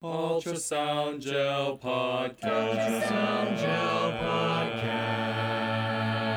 Ultrasound 0.00 1.18
Gel 1.18 1.76
Podcast. 1.76 2.38
Ultrasound 2.44 3.58
Gel 3.58 4.12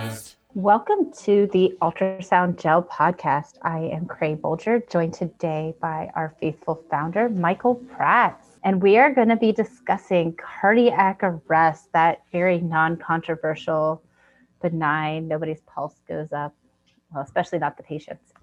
Podcast. 0.10 0.36
Welcome 0.56 1.14
to 1.20 1.48
the 1.54 1.78
Ultrasound 1.80 2.60
Gel 2.60 2.82
Podcast. 2.82 3.60
I 3.62 3.82
am 3.94 4.08
Creagh 4.08 4.42
Boulger, 4.42 4.82
joined 4.90 5.14
today 5.14 5.76
by 5.80 6.10
our 6.16 6.34
faithful 6.40 6.84
founder, 6.90 7.30
Michael 7.30 7.76
Prats. 7.76 8.58
And 8.64 8.82
we 8.82 8.98
are 8.98 9.14
going 9.14 9.30
to 9.30 9.36
be 9.36 9.52
discussing 9.52 10.36
cardiac 10.38 11.20
arrest, 11.22 11.94
that 11.94 12.24
very 12.32 12.62
non 12.62 12.98
controversial, 12.98 14.02
benign, 14.64 15.28
nobody's 15.28 15.62
pulse 15.68 16.02
goes 16.08 16.34
up. 16.34 16.56
Well, 17.14 17.22
especially 17.22 17.60
not 17.60 17.78
the 17.78 17.84
patient's. 17.84 18.34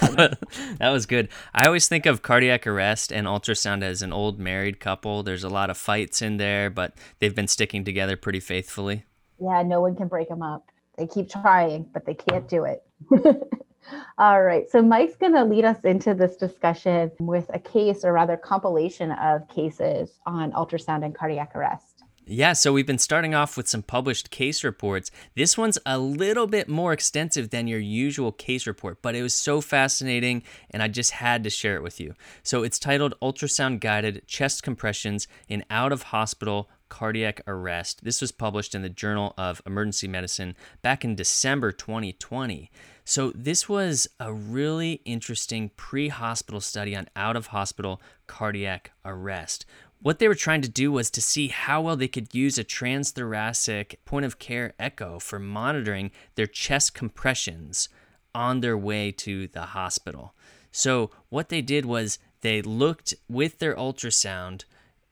That 0.00 0.90
was 0.90 1.06
good. 1.06 1.28
I 1.54 1.66
always 1.66 1.88
think 1.88 2.06
of 2.06 2.22
cardiac 2.22 2.66
arrest 2.66 3.12
and 3.12 3.26
ultrasound 3.26 3.82
as 3.82 4.02
an 4.02 4.12
old 4.12 4.38
married 4.38 4.80
couple. 4.80 5.22
There's 5.22 5.44
a 5.44 5.48
lot 5.48 5.70
of 5.70 5.76
fights 5.76 6.22
in 6.22 6.36
there, 6.36 6.70
but 6.70 6.94
they've 7.18 7.34
been 7.34 7.48
sticking 7.48 7.84
together 7.84 8.16
pretty 8.16 8.40
faithfully. 8.40 9.04
Yeah, 9.40 9.62
no 9.62 9.80
one 9.80 9.96
can 9.96 10.08
break 10.08 10.28
them 10.28 10.42
up. 10.42 10.70
They 10.96 11.06
keep 11.06 11.30
trying, 11.30 11.86
but 11.92 12.04
they 12.04 12.14
can't 12.14 12.48
do 12.48 12.64
it. 12.64 12.82
All 14.18 14.42
right. 14.42 14.70
So 14.70 14.82
Mike's 14.82 15.16
going 15.16 15.32
to 15.32 15.44
lead 15.44 15.64
us 15.64 15.78
into 15.84 16.14
this 16.14 16.36
discussion 16.36 17.10
with 17.18 17.50
a 17.54 17.58
case, 17.58 18.04
or 18.04 18.12
rather, 18.12 18.36
compilation 18.36 19.12
of 19.12 19.48
cases 19.48 20.20
on 20.26 20.52
ultrasound 20.52 21.04
and 21.04 21.14
cardiac 21.14 21.56
arrest. 21.56 21.89
Yeah, 22.32 22.52
so 22.52 22.72
we've 22.72 22.86
been 22.86 22.96
starting 22.98 23.34
off 23.34 23.56
with 23.56 23.66
some 23.66 23.82
published 23.82 24.30
case 24.30 24.62
reports. 24.62 25.10
This 25.34 25.58
one's 25.58 25.80
a 25.84 25.98
little 25.98 26.46
bit 26.46 26.68
more 26.68 26.92
extensive 26.92 27.50
than 27.50 27.66
your 27.66 27.80
usual 27.80 28.30
case 28.30 28.68
report, 28.68 29.02
but 29.02 29.16
it 29.16 29.22
was 29.22 29.34
so 29.34 29.60
fascinating 29.60 30.44
and 30.70 30.80
I 30.80 30.86
just 30.86 31.10
had 31.10 31.42
to 31.42 31.50
share 31.50 31.74
it 31.74 31.82
with 31.82 31.98
you. 31.98 32.14
So 32.44 32.62
it's 32.62 32.78
titled 32.78 33.16
Ultrasound 33.20 33.80
Guided 33.80 34.22
Chest 34.28 34.62
Compressions 34.62 35.26
in 35.48 35.64
Out 35.70 35.90
of 35.90 36.04
Hospital 36.04 36.70
Cardiac 36.90 37.40
Arrest. 37.46 38.04
This 38.04 38.20
was 38.20 38.32
published 38.32 38.74
in 38.74 38.82
the 38.82 38.90
Journal 38.90 39.32
of 39.38 39.62
Emergency 39.64 40.06
Medicine 40.06 40.54
back 40.82 41.02
in 41.02 41.14
December 41.14 41.72
2020. 41.72 42.70
So, 43.06 43.32
this 43.34 43.68
was 43.68 44.06
a 44.20 44.32
really 44.32 45.00
interesting 45.06 45.70
pre 45.70 46.08
hospital 46.08 46.60
study 46.60 46.94
on 46.94 47.08
out 47.16 47.36
of 47.36 47.46
hospital 47.46 48.02
cardiac 48.26 48.92
arrest. 49.04 49.64
What 50.02 50.18
they 50.18 50.28
were 50.28 50.34
trying 50.34 50.62
to 50.62 50.68
do 50.68 50.92
was 50.92 51.10
to 51.10 51.20
see 51.20 51.48
how 51.48 51.82
well 51.82 51.96
they 51.96 52.08
could 52.08 52.34
use 52.34 52.58
a 52.58 52.64
transthoracic 52.64 53.96
point 54.04 54.26
of 54.26 54.38
care 54.38 54.74
echo 54.78 55.18
for 55.18 55.38
monitoring 55.38 56.10
their 56.34 56.46
chest 56.46 56.94
compressions 56.94 57.88
on 58.34 58.60
their 58.60 58.76
way 58.76 59.12
to 59.12 59.48
the 59.48 59.62
hospital. 59.62 60.34
So, 60.72 61.10
what 61.30 61.48
they 61.48 61.62
did 61.62 61.84
was 61.84 62.18
they 62.42 62.62
looked 62.62 63.14
with 63.28 63.58
their 63.58 63.74
ultrasound 63.74 64.64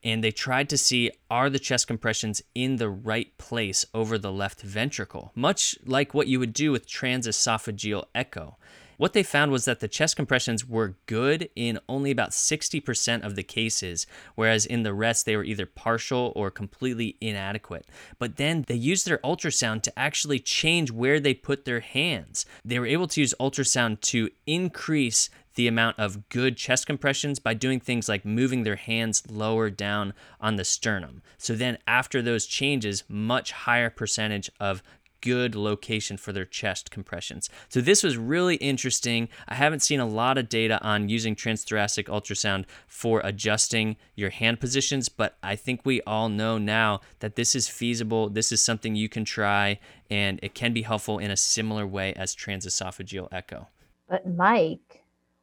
and 0.02 0.22
they 0.22 0.30
tried 0.30 0.68
to 0.70 0.78
see 0.78 1.10
are 1.30 1.50
the 1.50 1.58
chest 1.58 1.86
compressions 1.86 2.42
in 2.54 2.76
the 2.76 2.88
right 2.88 3.36
place 3.38 3.84
over 3.92 4.18
the 4.18 4.32
left 4.32 4.62
ventricle, 4.62 5.32
much 5.34 5.76
like 5.84 6.14
what 6.14 6.28
you 6.28 6.38
would 6.38 6.52
do 6.52 6.72
with 6.72 6.86
transesophageal 6.88 8.04
echo. 8.14 8.56
What 8.98 9.12
they 9.12 9.22
found 9.22 9.52
was 9.52 9.64
that 9.64 9.78
the 9.78 9.86
chest 9.86 10.16
compressions 10.16 10.66
were 10.68 10.96
good 11.06 11.50
in 11.54 11.78
only 11.88 12.10
about 12.10 12.30
60% 12.30 13.24
of 13.24 13.36
the 13.36 13.44
cases, 13.44 14.08
whereas 14.34 14.66
in 14.66 14.82
the 14.82 14.92
rest, 14.92 15.24
they 15.24 15.36
were 15.36 15.44
either 15.44 15.66
partial 15.66 16.32
or 16.34 16.50
completely 16.50 17.16
inadequate. 17.20 17.86
But 18.18 18.38
then 18.38 18.64
they 18.66 18.74
used 18.74 19.06
their 19.06 19.18
ultrasound 19.18 19.82
to 19.82 19.96
actually 19.96 20.40
change 20.40 20.90
where 20.90 21.20
they 21.20 21.32
put 21.32 21.64
their 21.64 21.78
hands. 21.78 22.44
They 22.64 22.80
were 22.80 22.86
able 22.86 23.06
to 23.08 23.20
use 23.20 23.34
ultrasound 23.38 24.00
to 24.00 24.30
increase 24.48 25.30
the 25.58 25.66
amount 25.66 25.98
of 25.98 26.28
good 26.28 26.56
chest 26.56 26.86
compressions 26.86 27.40
by 27.40 27.52
doing 27.52 27.80
things 27.80 28.08
like 28.08 28.24
moving 28.24 28.62
their 28.62 28.76
hands 28.76 29.24
lower 29.28 29.68
down 29.70 30.14
on 30.40 30.54
the 30.54 30.64
sternum. 30.64 31.20
So 31.36 31.56
then 31.56 31.78
after 31.84 32.22
those 32.22 32.46
changes, 32.46 33.02
much 33.08 33.50
higher 33.50 33.90
percentage 33.90 34.48
of 34.60 34.84
good 35.20 35.56
location 35.56 36.16
for 36.16 36.32
their 36.32 36.44
chest 36.44 36.92
compressions. 36.92 37.50
So 37.68 37.80
this 37.80 38.04
was 38.04 38.16
really 38.16 38.54
interesting. 38.54 39.28
I 39.48 39.56
haven't 39.56 39.82
seen 39.82 39.98
a 39.98 40.06
lot 40.06 40.38
of 40.38 40.48
data 40.48 40.80
on 40.80 41.08
using 41.08 41.34
transthoracic 41.34 42.04
ultrasound 42.04 42.66
for 42.86 43.20
adjusting 43.24 43.96
your 44.14 44.30
hand 44.30 44.60
positions, 44.60 45.08
but 45.08 45.38
I 45.42 45.56
think 45.56 45.80
we 45.82 46.00
all 46.02 46.28
know 46.28 46.58
now 46.58 47.00
that 47.18 47.34
this 47.34 47.56
is 47.56 47.66
feasible. 47.66 48.30
This 48.30 48.52
is 48.52 48.62
something 48.62 48.94
you 48.94 49.08
can 49.08 49.24
try 49.24 49.80
and 50.08 50.38
it 50.40 50.54
can 50.54 50.72
be 50.72 50.82
helpful 50.82 51.18
in 51.18 51.32
a 51.32 51.36
similar 51.36 51.84
way 51.84 52.12
as 52.14 52.36
transesophageal 52.36 53.26
echo. 53.32 53.66
But 54.08 54.24
Mike, 54.24 54.97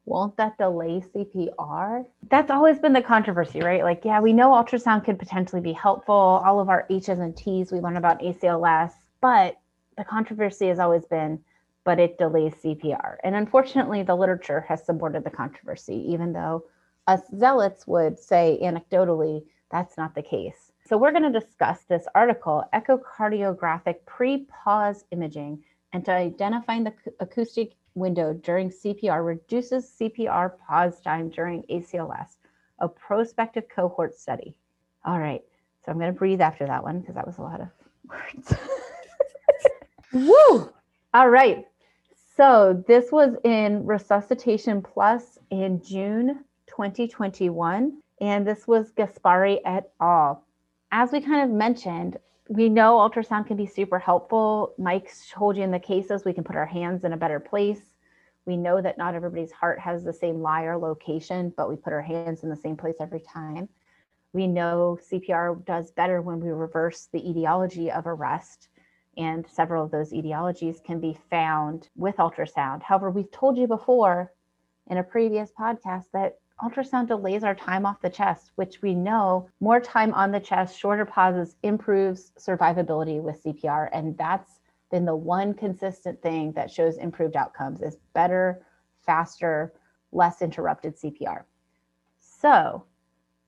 won't 0.06 0.36
that 0.36 0.56
delay 0.56 1.02
CPR? 1.14 2.06
That's 2.30 2.50
always 2.50 2.78
been 2.78 2.92
the 2.92 3.02
controversy, 3.02 3.60
right? 3.60 3.82
Like, 3.82 4.04
yeah, 4.04 4.20
we 4.20 4.32
know 4.32 4.50
ultrasound 4.50 5.04
could 5.04 5.18
potentially 5.18 5.60
be 5.60 5.72
helpful. 5.72 6.14
All 6.14 6.60
of 6.60 6.68
our 6.68 6.86
H's 6.88 7.18
and 7.18 7.36
T's 7.36 7.72
we 7.72 7.80
learn 7.80 7.96
about 7.96 8.20
ACLS, 8.20 8.92
but 9.20 9.58
the 9.98 10.04
controversy 10.04 10.68
has 10.68 10.78
always 10.78 11.04
been, 11.06 11.40
but 11.84 11.98
it 11.98 12.18
delays 12.18 12.54
CPR. 12.54 13.16
And 13.24 13.34
unfortunately, 13.34 14.04
the 14.04 14.14
literature 14.14 14.64
has 14.68 14.84
supported 14.84 15.24
the 15.24 15.30
controversy, 15.30 15.96
even 16.08 16.32
though 16.32 16.64
us 17.08 17.22
zealots 17.36 17.86
would 17.86 18.18
say 18.18 18.58
anecdotally 18.62 19.44
that's 19.70 19.96
not 19.96 20.14
the 20.14 20.22
case. 20.22 20.72
So, 20.86 20.96
we're 20.96 21.10
going 21.10 21.30
to 21.30 21.40
discuss 21.40 21.82
this 21.82 22.06
article 22.14 22.62
echocardiographic 22.72 23.96
pre 24.06 24.46
pause 24.46 25.04
imaging 25.10 25.64
and 25.92 26.04
to 26.04 26.12
identifying 26.12 26.84
the 26.84 26.92
acoustic 27.18 27.72
window 27.96 28.32
during 28.32 28.70
CPR 28.70 29.24
reduces 29.24 29.92
CPR 30.00 30.52
pause 30.58 31.00
time 31.00 31.30
during 31.30 31.62
ACLS, 31.64 32.36
a 32.78 32.88
prospective 32.88 33.68
cohort 33.68 34.14
study. 34.14 34.54
All 35.04 35.18
right, 35.18 35.42
so 35.84 35.92
I'm 35.92 35.98
going 35.98 36.12
to 36.12 36.18
breathe 36.18 36.40
after 36.40 36.66
that 36.66 36.82
one 36.82 37.00
because 37.00 37.14
that 37.14 37.26
was 37.26 37.38
a 37.38 37.42
lot 37.42 37.60
of 37.60 37.68
words. 38.08 38.54
Woo! 40.12 40.70
All 41.14 41.30
right. 41.30 41.64
So 42.36 42.84
this 42.86 43.10
was 43.10 43.34
in 43.44 43.86
Resuscitation 43.86 44.82
Plus 44.82 45.38
in 45.50 45.82
June 45.82 46.44
2021, 46.66 48.02
and 48.20 48.46
this 48.46 48.66
was 48.66 48.92
Gaspari 48.92 49.60
et 49.64 49.90
al. 50.00 50.44
As 50.92 51.12
we 51.12 51.20
kind 51.20 51.42
of 51.42 51.56
mentioned, 51.56 52.18
we 52.48 52.68
know 52.68 52.96
ultrasound 52.96 53.46
can 53.46 53.56
be 53.56 53.66
super 53.66 53.98
helpful. 53.98 54.74
Mike 54.78 55.12
told 55.30 55.56
you 55.56 55.62
in 55.62 55.70
the 55.70 55.78
cases 55.78 56.24
we 56.24 56.32
can 56.32 56.44
put 56.44 56.56
our 56.56 56.66
hands 56.66 57.04
in 57.04 57.12
a 57.12 57.16
better 57.16 57.40
place. 57.40 57.80
We 58.44 58.56
know 58.56 58.80
that 58.80 58.98
not 58.98 59.14
everybody's 59.14 59.50
heart 59.50 59.80
has 59.80 60.04
the 60.04 60.12
same 60.12 60.40
lie 60.40 60.62
or 60.62 60.76
location, 60.76 61.52
but 61.56 61.68
we 61.68 61.76
put 61.76 61.92
our 61.92 62.02
hands 62.02 62.44
in 62.44 62.48
the 62.48 62.56
same 62.56 62.76
place 62.76 62.96
every 63.00 63.20
time. 63.20 63.68
We 64.32 64.46
know 64.46 64.98
CPR 65.10 65.64
does 65.64 65.90
better 65.90 66.22
when 66.22 66.40
we 66.40 66.50
reverse 66.50 67.08
the 67.12 67.28
etiology 67.28 67.90
of 67.90 68.06
arrest 68.06 68.68
and 69.16 69.46
several 69.48 69.84
of 69.84 69.90
those 69.90 70.12
etiologies 70.12 70.84
can 70.84 71.00
be 71.00 71.18
found 71.30 71.88
with 71.96 72.16
ultrasound. 72.16 72.82
However, 72.82 73.10
we've 73.10 73.30
told 73.30 73.56
you 73.56 73.66
before 73.66 74.32
in 74.88 74.98
a 74.98 75.02
previous 75.02 75.50
podcast 75.58 76.04
that 76.12 76.38
ultrasound 76.62 77.08
delays 77.08 77.44
our 77.44 77.54
time 77.54 77.84
off 77.84 78.00
the 78.00 78.10
chest, 78.10 78.50
which 78.54 78.80
we 78.82 78.94
know 78.94 79.48
more 79.60 79.80
time 79.80 80.14
on 80.14 80.30
the 80.30 80.40
chest, 80.40 80.78
shorter 80.78 81.04
pauses 81.04 81.56
improves 81.62 82.32
survivability 82.38 83.20
with 83.20 83.42
CPR. 83.42 83.88
And 83.92 84.16
that's 84.16 84.60
been 84.90 85.04
the 85.04 85.16
one 85.16 85.52
consistent 85.52 86.20
thing 86.22 86.52
that 86.52 86.70
shows 86.70 86.96
improved 86.96 87.36
outcomes 87.36 87.82
is 87.82 87.98
better, 88.14 88.62
faster, 89.04 89.72
less 90.12 90.40
interrupted 90.40 90.96
CPR. 90.96 91.42
So 92.18 92.84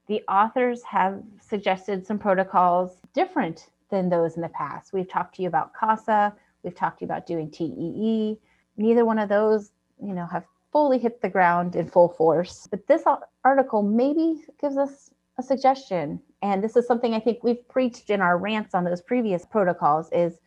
the 0.07 0.23
authors 0.29 0.83
have 0.83 1.23
suggested 1.41 2.07
some 2.07 2.19
protocols 2.19 2.99
different 3.15 3.69
than 3.91 4.09
those 4.09 4.37
in 4.37 4.43
the 4.43 4.49
past. 4.51 4.93
We've 4.93 5.09
talked 5.09 5.37
to 5.37 5.43
you 5.43 5.49
about 5.49 5.73
CASA, 5.75 6.35
we've 6.63 6.75
talked 6.75 6.99
to 6.99 7.05
you 7.05 7.07
about 7.07 7.27
doing 7.27 7.51
TEE. 7.51 8.39
Neither 8.77 9.05
one 9.05 9.19
of 9.19 9.29
those, 9.29 9.71
you 10.03 10.15
know, 10.15 10.27
have 10.27 10.45
fully 10.73 10.99
hit 10.99 11.21
the 11.21 11.29
ground 11.29 11.77
in 11.77 11.89
full 11.89 12.09
force. 12.09 12.67
But 12.71 12.87
this 12.87 13.05
article 13.45 13.83
maybe 13.83 14.45
gives 14.61 14.77
us 14.77 15.11
a 15.39 15.43
suggestion. 15.43 16.21
And 16.43 16.63
this 16.63 16.77
is 16.77 16.87
something 16.87 17.15
I 17.15 17.21
think 17.21 17.43
we've 17.43 17.67
preached 17.69 18.11
in 18.11 18.21
our 18.21 18.39
rants 18.39 18.75
on 18.75 18.85
those 18.85 19.03
previous 19.03 19.47
protocols 19.47 20.09
is 20.13 20.39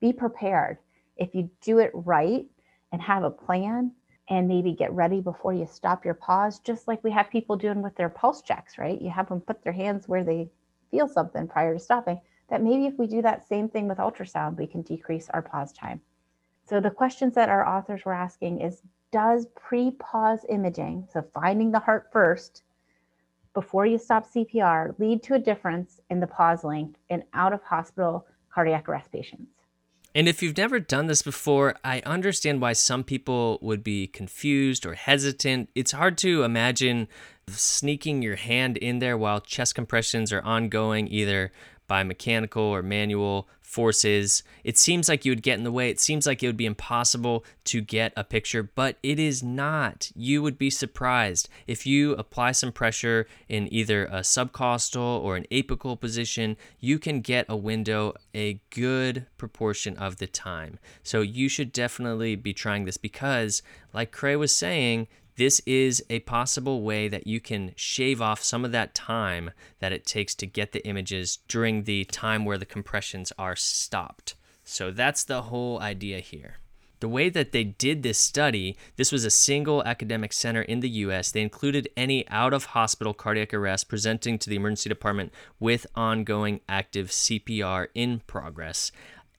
be 0.00 0.12
prepared. 0.12 0.78
If 1.16 1.34
you 1.34 1.50
do 1.60 1.78
it 1.78 1.90
right 1.94 2.46
and 2.92 3.00
have 3.00 3.24
a 3.24 3.30
plan 3.30 3.92
and 4.28 4.48
maybe 4.48 4.72
get 4.72 4.92
ready 4.92 5.20
before 5.20 5.52
you 5.52 5.66
stop 5.66 6.04
your 6.04 6.14
pause, 6.14 6.58
just 6.60 6.88
like 6.88 7.02
we 7.02 7.10
have 7.10 7.30
people 7.30 7.56
doing 7.56 7.82
with 7.82 7.96
their 7.96 8.08
pulse 8.08 8.42
checks, 8.42 8.78
right? 8.78 9.00
You 9.00 9.10
have 9.10 9.28
them 9.28 9.40
put 9.40 9.62
their 9.62 9.72
hands 9.72 10.08
where 10.08 10.24
they 10.24 10.48
feel 10.90 11.08
something 11.08 11.48
prior 11.48 11.74
to 11.74 11.80
stopping 11.80 12.20
that 12.48 12.62
maybe 12.62 12.86
if 12.86 12.98
we 12.98 13.06
do 13.06 13.22
that 13.22 13.48
same 13.48 13.68
thing 13.68 13.88
with 13.88 13.98
ultrasound, 13.98 14.58
we 14.58 14.66
can 14.66 14.82
decrease 14.82 15.28
our 15.30 15.42
pause 15.42 15.72
time. 15.72 16.00
So 16.68 16.80
the 16.80 16.90
questions 16.90 17.34
that 17.34 17.48
our 17.48 17.66
authors 17.66 18.04
were 18.04 18.12
asking 18.12 18.60
is 18.60 18.82
does 19.12 19.46
pre-pause 19.54 20.44
imaging, 20.48 21.06
so 21.12 21.24
finding 21.34 21.70
the 21.70 21.78
heart 21.78 22.08
first 22.12 22.62
before 23.54 23.86
you 23.86 23.98
stop 23.98 24.26
CPR, 24.26 24.98
lead 24.98 25.22
to 25.24 25.34
a 25.34 25.38
difference 25.38 26.00
in 26.10 26.20
the 26.20 26.26
pause 26.26 26.64
length 26.64 26.98
in 27.10 27.22
out 27.34 27.52
of 27.52 27.62
hospital 27.62 28.26
cardiac 28.52 28.88
arrest 28.88 29.12
patients? 29.12 29.52
And 30.14 30.28
if 30.28 30.42
you've 30.42 30.56
never 30.56 30.78
done 30.78 31.06
this 31.06 31.22
before, 31.22 31.74
I 31.82 32.00
understand 32.04 32.60
why 32.60 32.74
some 32.74 33.02
people 33.02 33.58
would 33.62 33.82
be 33.82 34.06
confused 34.06 34.84
or 34.84 34.94
hesitant. 34.94 35.70
It's 35.74 35.92
hard 35.92 36.18
to 36.18 36.42
imagine 36.42 37.08
sneaking 37.48 38.20
your 38.20 38.36
hand 38.36 38.76
in 38.76 38.98
there 38.98 39.16
while 39.16 39.40
chest 39.40 39.74
compressions 39.74 40.32
are 40.32 40.42
ongoing, 40.42 41.08
either 41.08 41.50
by 41.92 42.02
mechanical 42.02 42.62
or 42.62 42.82
manual 42.82 43.46
forces. 43.60 44.42
It 44.64 44.78
seems 44.78 45.10
like 45.10 45.26
you 45.26 45.32
would 45.32 45.42
get 45.42 45.58
in 45.58 45.64
the 45.64 45.70
way. 45.70 45.90
It 45.90 46.00
seems 46.00 46.26
like 46.26 46.42
it 46.42 46.46
would 46.46 46.56
be 46.56 46.64
impossible 46.64 47.44
to 47.64 47.82
get 47.82 48.14
a 48.16 48.24
picture, 48.24 48.62
but 48.62 48.96
it 49.02 49.18
is 49.18 49.42
not. 49.42 50.10
You 50.14 50.40
would 50.40 50.56
be 50.56 50.70
surprised. 50.70 51.50
If 51.66 51.86
you 51.86 52.12
apply 52.12 52.52
some 52.52 52.72
pressure 52.72 53.26
in 53.46 53.70
either 53.70 54.06
a 54.06 54.20
subcostal 54.20 55.20
or 55.20 55.36
an 55.36 55.44
apical 55.52 56.00
position, 56.00 56.56
you 56.80 56.98
can 56.98 57.20
get 57.20 57.44
a 57.50 57.56
window 57.58 58.14
a 58.34 58.58
good 58.70 59.26
proportion 59.36 59.94
of 59.98 60.16
the 60.16 60.26
time. 60.26 60.78
So 61.02 61.20
you 61.20 61.50
should 61.50 61.72
definitely 61.72 62.36
be 62.36 62.54
trying 62.54 62.86
this 62.86 62.96
because, 62.96 63.62
like 63.92 64.12
Creagh 64.12 64.38
was 64.38 64.56
saying, 64.56 65.08
this 65.36 65.60
is 65.66 66.04
a 66.10 66.20
possible 66.20 66.82
way 66.82 67.08
that 67.08 67.26
you 67.26 67.40
can 67.40 67.72
shave 67.76 68.20
off 68.20 68.42
some 68.42 68.64
of 68.64 68.72
that 68.72 68.94
time 68.94 69.50
that 69.78 69.92
it 69.92 70.06
takes 70.06 70.34
to 70.36 70.46
get 70.46 70.72
the 70.72 70.86
images 70.86 71.38
during 71.48 71.84
the 71.84 72.04
time 72.04 72.44
where 72.44 72.58
the 72.58 72.66
compressions 72.66 73.32
are 73.38 73.56
stopped. 73.56 74.34
So 74.64 74.90
that's 74.90 75.24
the 75.24 75.42
whole 75.42 75.80
idea 75.80 76.20
here. 76.20 76.58
The 77.00 77.08
way 77.08 77.30
that 77.30 77.50
they 77.50 77.64
did 77.64 78.04
this 78.04 78.18
study, 78.18 78.76
this 78.94 79.10
was 79.10 79.24
a 79.24 79.30
single 79.30 79.82
academic 79.82 80.32
center 80.32 80.62
in 80.62 80.78
the 80.78 80.88
US. 80.88 81.32
They 81.32 81.42
included 81.42 81.88
any 81.96 82.28
out 82.28 82.52
of 82.54 82.66
hospital 82.66 83.12
cardiac 83.12 83.52
arrest 83.52 83.88
presenting 83.88 84.38
to 84.38 84.48
the 84.48 84.54
emergency 84.54 84.88
department 84.88 85.32
with 85.58 85.84
ongoing 85.96 86.60
active 86.68 87.08
CPR 87.08 87.88
in 87.94 88.20
progress, 88.28 88.92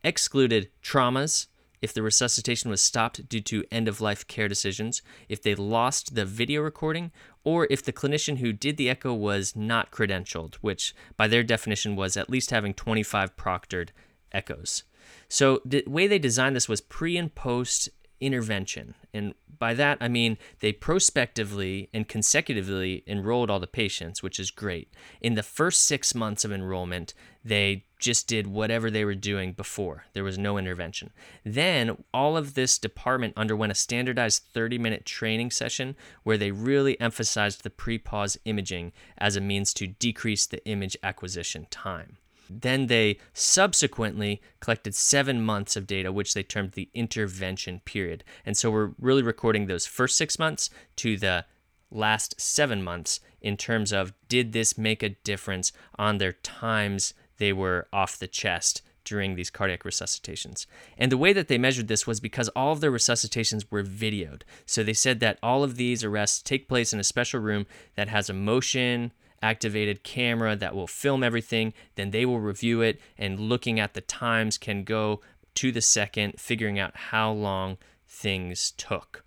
excluded 0.04 0.72
traumas, 0.84 1.48
if 1.83 1.94
the 1.94 2.01
resuscitation 2.01 2.69
was 2.69 2.81
stopped 2.81 3.27
due 3.27 3.41
to 3.41 3.65
end 3.69 3.89
of 3.89 4.00
life 4.00 4.25
care 4.25 4.47
decisions, 4.47 5.01
if 5.27 5.41
they 5.44 5.53
lost 5.53 6.15
the 6.15 6.24
video 6.24 6.62
recording, 6.62 7.12
or 7.44 7.68
if 7.69 7.83
the 7.83 7.91
clinician 7.91 8.38
who 8.38 8.53
did 8.53 8.77
the 8.77 8.89
echo 8.89 9.13
was 9.13 9.53
not 9.53 9.91
credentialed, 9.91 10.56
which 10.62 10.95
by 11.18 11.27
their 11.27 11.44
definition 11.44 11.97
was 11.97 12.15
at 12.15 12.30
least 12.30 12.51
having 12.51 12.74
25 12.74 13.35
proctored 13.35 13.89
echoes. 14.31 14.83
So 15.27 15.62
the 15.65 15.83
way 15.85 16.07
they 16.07 16.19
designed 16.19 16.56
this 16.56 16.69
was 16.69 16.80
pre 16.80 17.18
and 17.18 17.35
post 17.35 17.89
intervention. 18.21 18.95
And 19.13 19.33
by 19.59 19.74
that, 19.74 19.97
I 20.00 20.07
mean 20.07 20.38
they 20.62 20.71
prospectively 20.71 21.89
and 21.94 22.07
consecutively 22.07 23.03
enrolled 23.06 23.50
all 23.50 23.59
the 23.59 23.68
patients, 23.68 24.24
which 24.24 24.39
is 24.39 24.51
great. 24.51 24.94
In 25.19 25.35
the 25.35 25.44
first 25.44 25.83
six 25.83 26.15
months 26.15 26.45
of 26.45 26.53
enrollment, 26.53 27.13
they 27.44 27.86
just 28.00 28.28
did 28.28 28.48
whatever 28.48 28.92
they 28.92 29.06
were 29.06 29.16
doing 29.16 29.54
before. 29.54 30.06
There 30.13 30.24
was 30.24 30.38
no 30.38 30.57
intervention. 30.57 31.12
Then 31.45 32.04
all 32.13 32.36
of 32.36 32.54
this 32.54 32.78
department 32.78 33.34
underwent 33.38 33.72
a 33.72 33.75
standardized 33.75 34.44
30 34.54 34.78
minute 34.78 35.06
training 35.06 35.51
session 35.51 35.95
where 36.24 36.38
they 36.38 36.51
really 36.51 37.00
emphasized 37.00 37.63
the 37.63 37.69
pre 37.69 37.98
pause 37.98 38.38
imaging 38.45 38.92
as 39.18 39.36
a 39.36 39.42
means 39.42 39.74
to 39.75 39.88
decrease 39.88 40.45
the 40.45 40.66
image 40.68 40.98
acquisition 41.04 41.68
time. 41.69 42.18
Then 42.50 42.88
they 42.88 43.19
subsequently 43.34 44.42
collected 44.60 44.95
seven 44.95 45.42
months 45.42 45.75
of 45.75 45.88
data, 45.88 46.12
which 46.12 46.34
they 46.34 46.44
termed 46.44 46.74
the 46.74 46.90
intervention 46.94 47.81
period. 47.86 48.24
And 48.45 48.57
so 48.57 48.69
we're 48.69 48.92
really 49.00 49.24
recording 49.24 49.66
those 49.66 49.86
first 49.86 50.18
six 50.18 50.38
months 50.38 50.69
to 50.98 51.18
the 51.18 51.45
last 51.90 52.40
seven 52.40 52.84
months 52.84 53.19
in 53.42 53.56
terms 53.56 53.94
of 53.94 54.13
did 54.28 54.51
this 54.51 54.78
make 54.78 55.04
a 55.04 55.10
difference 55.10 55.72
on 55.98 56.18
their 56.18 56.34
times 56.34 57.13
they 57.38 57.53
were 57.53 57.88
off 57.91 58.18
the 58.18 58.27
chest 58.27 58.81
during 59.06 59.35
these 59.35 59.50
cardiac 59.50 59.83
resuscitations. 59.83 60.65
And 60.97 61.12
the 61.12 61.18
way 61.18 61.33
that 61.33 61.47
they 61.47 61.57
measured 61.57 61.88
this 61.88 62.07
was 62.07 62.19
because 62.19 62.50
all 62.50 62.71
of 62.71 62.81
their 62.81 62.91
resuscitations 62.91 63.65
were 63.69 63.83
videoed. 63.83 64.44
So 64.65 64.83
they 64.83 64.94
said 64.94 65.19
that 65.19 65.39
all 65.44 65.63
of 65.63 65.75
these 65.75 66.03
arrests 66.03 66.41
take 66.41 66.69
place 66.69 66.94
in 66.94 67.00
a 67.00 67.03
special 67.03 67.39
room 67.39 67.65
that 67.95 68.07
has 68.07 68.30
a 68.30 68.33
motion 68.33 69.12
activated 69.41 70.03
camera 70.03 70.56
that 70.56 70.74
will 70.74 70.88
film 70.88 71.21
everything. 71.21 71.74
Then 71.95 72.12
they 72.12 72.25
will 72.25 72.39
review 72.39 72.81
it 72.81 73.00
and 73.18 73.39
looking 73.39 73.80
at 73.80 73.94
the 73.94 74.01
times 74.01 74.57
can 74.57 74.83
go 74.83 75.21
to 75.56 75.71
the 75.71 75.81
second, 75.81 76.39
figuring 76.39 76.80
out 76.80 76.95
how 76.95 77.31
long 77.31 77.77
things 78.07 78.71
took 78.71 79.22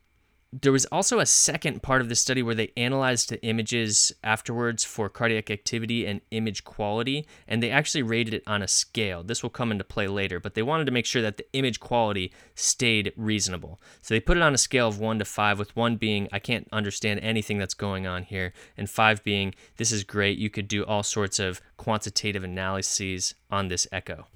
there 0.62 0.72
was 0.72 0.86
also 0.86 1.18
a 1.18 1.26
second 1.26 1.82
part 1.82 2.00
of 2.00 2.08
the 2.08 2.14
study 2.14 2.42
where 2.42 2.54
they 2.54 2.72
analyzed 2.76 3.28
the 3.28 3.42
images 3.42 4.12
afterwards 4.24 4.84
for 4.84 5.08
cardiac 5.08 5.50
activity 5.50 6.06
and 6.06 6.20
image 6.30 6.64
quality, 6.64 7.26
and 7.46 7.62
they 7.62 7.70
actually 7.70 8.02
rated 8.02 8.32
it 8.32 8.42
on 8.46 8.62
a 8.62 8.68
scale. 8.68 9.22
This 9.22 9.42
will 9.42 9.50
come 9.50 9.70
into 9.70 9.84
play 9.84 10.08
later, 10.08 10.40
but 10.40 10.54
they 10.54 10.62
wanted 10.62 10.86
to 10.86 10.92
make 10.92 11.04
sure 11.04 11.20
that 11.22 11.36
the 11.36 11.46
image 11.52 11.80
quality 11.80 12.32
stayed 12.54 13.12
reasonable. 13.16 13.80
So 14.02 14.14
they 14.14 14.20
put 14.20 14.36
it 14.36 14.42
on 14.42 14.54
a 14.54 14.58
scale 14.58 14.88
of 14.88 14.98
one 14.98 15.18
to 15.18 15.24
five, 15.24 15.58
with 15.58 15.76
one 15.76 15.96
being, 15.96 16.28
I 16.32 16.38
can't 16.38 16.68
understand 16.72 17.20
anything 17.20 17.58
that's 17.58 17.74
going 17.74 18.06
on 18.06 18.22
here, 18.22 18.52
and 18.76 18.88
five 18.88 19.22
being, 19.22 19.54
this 19.76 19.92
is 19.92 20.04
great. 20.04 20.38
You 20.38 20.48
could 20.48 20.68
do 20.68 20.84
all 20.84 21.02
sorts 21.02 21.38
of 21.38 21.60
quantitative 21.76 22.44
analyses 22.44 23.34
on 23.50 23.68
this 23.68 23.86
echo. 23.92 24.26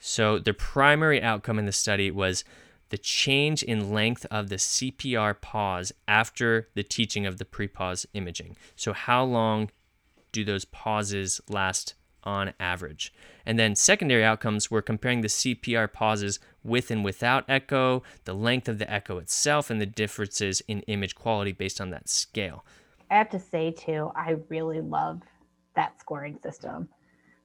So 0.00 0.38
the 0.38 0.54
primary 0.54 1.22
outcome 1.22 1.58
in 1.58 1.66
the 1.66 1.72
study 1.72 2.10
was 2.10 2.44
the 2.90 2.98
change 2.98 3.62
in 3.62 3.92
length 3.92 4.26
of 4.30 4.48
the 4.48 4.56
CPR 4.56 5.40
pause 5.40 5.92
after 6.06 6.68
the 6.74 6.82
teaching 6.82 7.26
of 7.26 7.38
the 7.38 7.44
pre 7.44 7.68
pause 7.68 8.06
imaging. 8.14 8.56
So, 8.76 8.92
how 8.92 9.24
long 9.24 9.70
do 10.32 10.44
those 10.44 10.64
pauses 10.64 11.40
last 11.48 11.94
on 12.24 12.52
average? 12.58 13.12
And 13.44 13.58
then, 13.58 13.74
secondary 13.74 14.24
outcomes, 14.24 14.70
we're 14.70 14.82
comparing 14.82 15.20
the 15.20 15.28
CPR 15.28 15.92
pauses 15.92 16.38
with 16.62 16.90
and 16.90 17.04
without 17.04 17.44
echo, 17.48 18.02
the 18.24 18.34
length 18.34 18.68
of 18.68 18.78
the 18.78 18.90
echo 18.90 19.18
itself, 19.18 19.70
and 19.70 19.80
the 19.80 19.86
differences 19.86 20.60
in 20.68 20.80
image 20.82 21.14
quality 21.14 21.52
based 21.52 21.80
on 21.80 21.90
that 21.90 22.08
scale. 22.08 22.64
I 23.10 23.16
have 23.16 23.30
to 23.30 23.38
say, 23.38 23.70
too, 23.70 24.10
I 24.14 24.36
really 24.48 24.80
love 24.80 25.22
that 25.76 25.98
scoring 26.00 26.38
system. 26.42 26.88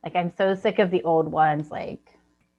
Like, 0.04 0.16
I'm 0.16 0.34
so 0.38 0.56
sick 0.56 0.80
of 0.80 0.92
the 0.92 1.04
old 1.04 1.32
ones. 1.32 1.72
Like, 1.72 2.02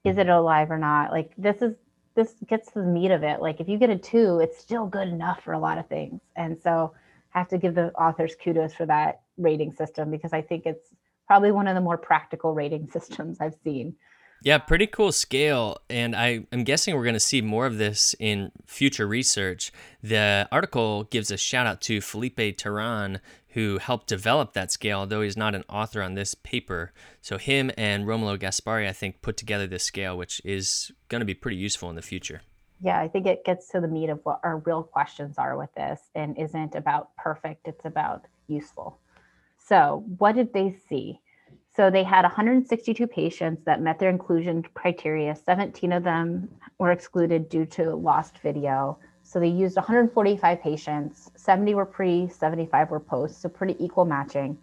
is 0.03 0.17
it 0.17 0.29
alive 0.29 0.71
or 0.71 0.79
not? 0.79 1.11
Like, 1.11 1.31
this 1.37 1.61
is 1.61 1.75
this 2.15 2.33
gets 2.47 2.71
to 2.71 2.79
the 2.79 2.85
meat 2.85 3.11
of 3.11 3.23
it. 3.23 3.41
Like 3.41 3.59
if 3.59 3.67
you 3.67 3.77
get 3.77 3.89
a 3.89 3.97
two, 3.97 4.39
it's 4.39 4.57
still 4.57 4.85
good 4.85 5.07
enough 5.07 5.43
for 5.43 5.53
a 5.53 5.59
lot 5.59 5.77
of 5.77 5.87
things. 5.87 6.21
And 6.35 6.57
so 6.61 6.93
I 7.33 7.39
have 7.39 7.49
to 7.49 7.57
give 7.57 7.75
the 7.75 7.93
authors 7.93 8.35
kudos 8.41 8.73
for 8.73 8.85
that 8.85 9.21
rating 9.37 9.73
system 9.73 10.09
because 10.09 10.31
I 10.33 10.41
think 10.41 10.65
it's 10.65 10.89
probably 11.27 11.51
one 11.51 11.67
of 11.67 11.75
the 11.75 11.81
more 11.81 11.97
practical 11.97 12.53
rating 12.53 12.89
systems 12.93 13.37
I've 13.41 13.55
seen. 13.63 13.95
Yeah, 14.43 14.59
pretty 14.59 14.85
cool 14.87 15.11
scale. 15.11 15.77
And 15.89 16.15
I 16.15 16.45
am 16.51 16.63
guessing 16.63 16.95
we're 16.95 17.03
going 17.03 17.13
to 17.13 17.19
see 17.19 17.41
more 17.41 17.65
of 17.65 17.77
this 17.77 18.15
in 18.19 18.51
future 18.65 19.07
research. 19.07 19.71
The 20.03 20.47
article 20.51 21.05
gives 21.05 21.31
a 21.31 21.37
shout 21.37 21.65
out 21.65 21.81
to 21.81 21.99
Felipe 21.99 22.37
Terán, 22.37 23.19
who 23.55 23.77
helped 23.77 24.07
develop 24.07 24.51
that 24.51 24.69
scale, 24.69 24.99
although 24.99 25.21
he's 25.21 25.37
not 25.37 25.55
an 25.55 25.63
author 25.69 26.03
on 26.03 26.13
this 26.13 26.35
paper. 26.35 26.91
So, 27.21 27.37
him 27.37 27.71
and 27.77 28.05
Romolo 28.05 28.37
Gaspari, 28.37 28.85
I 28.87 28.91
think, 28.91 29.21
put 29.21 29.37
together 29.37 29.65
this 29.65 29.83
scale, 29.83 30.17
which 30.17 30.41
is 30.43 30.91
going 31.07 31.21
to 31.21 31.25
be 31.25 31.33
pretty 31.33 31.55
useful 31.55 31.89
in 31.89 31.95
the 31.95 32.01
future. 32.01 32.41
Yeah, 32.81 32.99
I 32.99 33.07
think 33.07 33.25
it 33.25 33.45
gets 33.45 33.69
to 33.69 33.79
the 33.79 33.87
meat 33.87 34.09
of 34.09 34.19
what 34.23 34.41
our 34.43 34.57
real 34.57 34.83
questions 34.83 35.37
are 35.37 35.57
with 35.57 35.73
this 35.73 36.01
and 36.13 36.37
isn't 36.37 36.75
about 36.75 37.15
perfect, 37.15 37.69
it's 37.69 37.85
about 37.85 38.25
useful. 38.47 38.99
So, 39.57 40.03
what 40.17 40.35
did 40.35 40.53
they 40.53 40.75
see? 40.89 41.21
So, 41.77 41.89
they 41.89 42.03
had 42.03 42.23
162 42.23 43.07
patients 43.07 43.63
that 43.63 43.81
met 43.81 43.99
their 43.99 44.09
inclusion 44.09 44.63
criteria. 44.73 45.33
17 45.33 45.93
of 45.93 46.03
them 46.03 46.49
were 46.77 46.91
excluded 46.91 47.47
due 47.47 47.65
to 47.67 47.95
lost 47.95 48.39
video. 48.39 48.99
So 49.27 49.39
they 49.39 49.47
used 49.47 49.75
145 49.75 50.61
patients, 50.61 51.31
70 51.35 51.73
were 51.73 51.85
pre, 51.85 52.29
75 52.29 52.91
were 52.91 52.99
post, 52.99 53.41
so 53.41 53.49
pretty 53.49 53.75
equal 53.83 54.05
matching. 54.05 54.55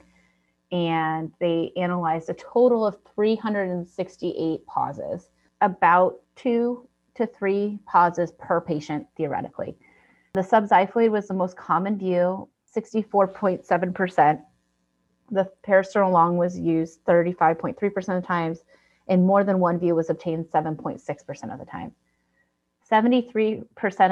And 0.70 1.32
they 1.40 1.72
analyzed 1.76 2.30
a 2.30 2.34
total 2.34 2.86
of 2.86 2.96
368 3.16 4.64
pauses, 4.66 5.30
about 5.60 6.20
two 6.36 6.88
to 7.16 7.26
three 7.26 7.80
pauses 7.86 8.30
per 8.38 8.60
patient 8.60 9.08
theoretically. 9.16 9.76
The 10.34 10.42
subxiphoid 10.42 11.10
was 11.10 11.26
the 11.26 11.34
most 11.34 11.56
common 11.56 11.98
view, 11.98 12.48
64.7%. 12.74 14.42
The 15.32 15.50
parasternal 15.66 16.12
long 16.12 16.36
was 16.36 16.56
used 16.56 17.04
35.3% 17.04 18.16
of 18.16 18.24
times, 18.24 18.60
and 19.08 19.26
more 19.26 19.42
than 19.42 19.58
one 19.58 19.80
view 19.80 19.96
was 19.96 20.08
obtained 20.08 20.46
7.6% 20.46 21.52
of 21.52 21.58
the 21.58 21.66
time. 21.66 21.92
73% 22.92 23.64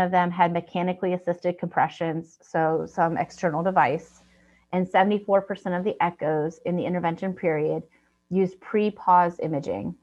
of 0.04 0.10
them 0.10 0.30
had 0.30 0.52
mechanically 0.52 1.12
assisted 1.12 1.58
compressions, 1.58 2.38
so 2.40 2.87
some 2.90 3.18
external 3.18 3.62
device, 3.62 4.22
and 4.72 4.87
74% 4.87 5.78
of 5.78 5.84
the 5.84 5.94
echoes 6.02 6.60
in 6.64 6.76
the 6.76 6.87
intervention 6.87 7.34
period 7.34 7.82
used 8.30 8.58
pre 8.60 8.90
pause 8.90 9.38
imaging. 9.42 9.94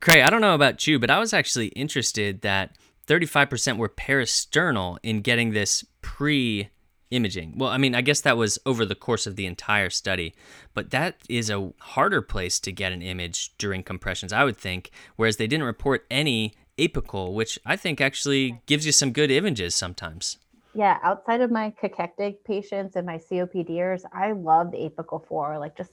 Creagh, 0.00 0.22
I 0.22 0.28
don't 0.28 0.42
know 0.42 0.54
about 0.54 0.86
you, 0.86 0.98
but 0.98 1.10
I 1.10 1.18
was 1.18 1.32
actually 1.32 1.68
interested 1.68 2.42
that 2.42 2.76
35% 3.06 3.78
were 3.78 3.88
parasternal 3.88 4.98
in 5.02 5.22
getting 5.22 5.52
this 5.52 5.84
pre 6.02 6.68
imaging. 7.10 7.54
Well, 7.56 7.70
I 7.70 7.78
mean, 7.78 7.94
I 7.94 8.00
guess 8.00 8.20
that 8.22 8.36
was 8.36 8.58
over 8.66 8.84
the 8.84 8.96
course 8.96 9.26
of 9.26 9.36
the 9.36 9.46
entire 9.46 9.90
study, 9.90 10.34
but 10.74 10.90
that 10.90 11.16
is 11.28 11.48
a 11.48 11.72
harder 11.80 12.20
place 12.20 12.58
to 12.60 12.72
get 12.72 12.92
an 12.92 13.00
image 13.00 13.56
during 13.58 13.82
compressions, 13.82 14.32
I 14.32 14.44
would 14.44 14.56
think, 14.56 14.90
whereas 15.14 15.36
they 15.36 15.46
didn't 15.46 15.66
report 15.66 16.04
any 16.10 16.52
apical, 16.78 17.32
which 17.32 17.58
I 17.64 17.76
think 17.76 18.00
actually 18.00 18.60
gives 18.66 18.86
you 18.86 18.92
some 18.92 19.12
good 19.12 19.30
images 19.30 19.74
sometimes. 19.74 20.38
Yeah, 20.74 20.98
outside 21.02 21.40
of 21.40 21.50
my 21.50 21.72
cachectic 21.80 22.44
patients 22.44 22.96
and 22.96 23.06
my 23.06 23.16
COPDers, 23.16 24.02
I 24.12 24.32
love 24.32 24.70
the 24.70 24.78
apical 24.78 25.26
four. 25.26 25.58
Like 25.58 25.76
just 25.76 25.92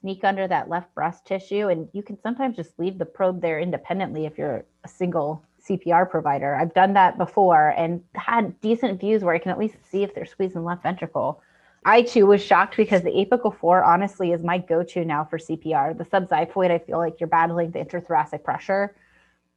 sneak 0.00 0.24
under 0.24 0.48
that 0.48 0.68
left 0.68 0.94
breast 0.94 1.26
tissue, 1.26 1.68
and 1.68 1.88
you 1.92 2.02
can 2.02 2.18
sometimes 2.22 2.56
just 2.56 2.78
leave 2.78 2.98
the 2.98 3.04
probe 3.04 3.42
there 3.42 3.60
independently 3.60 4.24
if 4.24 4.38
you're 4.38 4.64
a 4.84 4.88
single 4.88 5.44
CPR 5.68 6.08
provider. 6.08 6.54
I've 6.54 6.74
done 6.74 6.94
that 6.94 7.18
before 7.18 7.74
and 7.76 8.02
had 8.14 8.58
decent 8.60 9.00
views 9.00 9.22
where 9.22 9.34
I 9.34 9.38
can 9.38 9.50
at 9.50 9.58
least 9.58 9.76
see 9.90 10.02
if 10.02 10.14
they're 10.14 10.26
squeezing 10.26 10.64
left 10.64 10.82
ventricle. 10.82 11.42
I 11.84 12.02
too 12.02 12.26
was 12.26 12.42
shocked 12.42 12.76
because 12.76 13.02
the 13.02 13.10
apical 13.10 13.56
four 13.56 13.84
honestly 13.84 14.32
is 14.32 14.42
my 14.42 14.58
go-to 14.58 15.04
now 15.04 15.24
for 15.24 15.38
CPR. 15.38 15.96
The 15.96 16.04
subxiphoid, 16.04 16.70
I 16.70 16.78
feel 16.78 16.98
like 16.98 17.20
you're 17.20 17.28
battling 17.28 17.70
the 17.70 17.78
intrathoracic 17.80 18.42
pressure. 18.44 18.94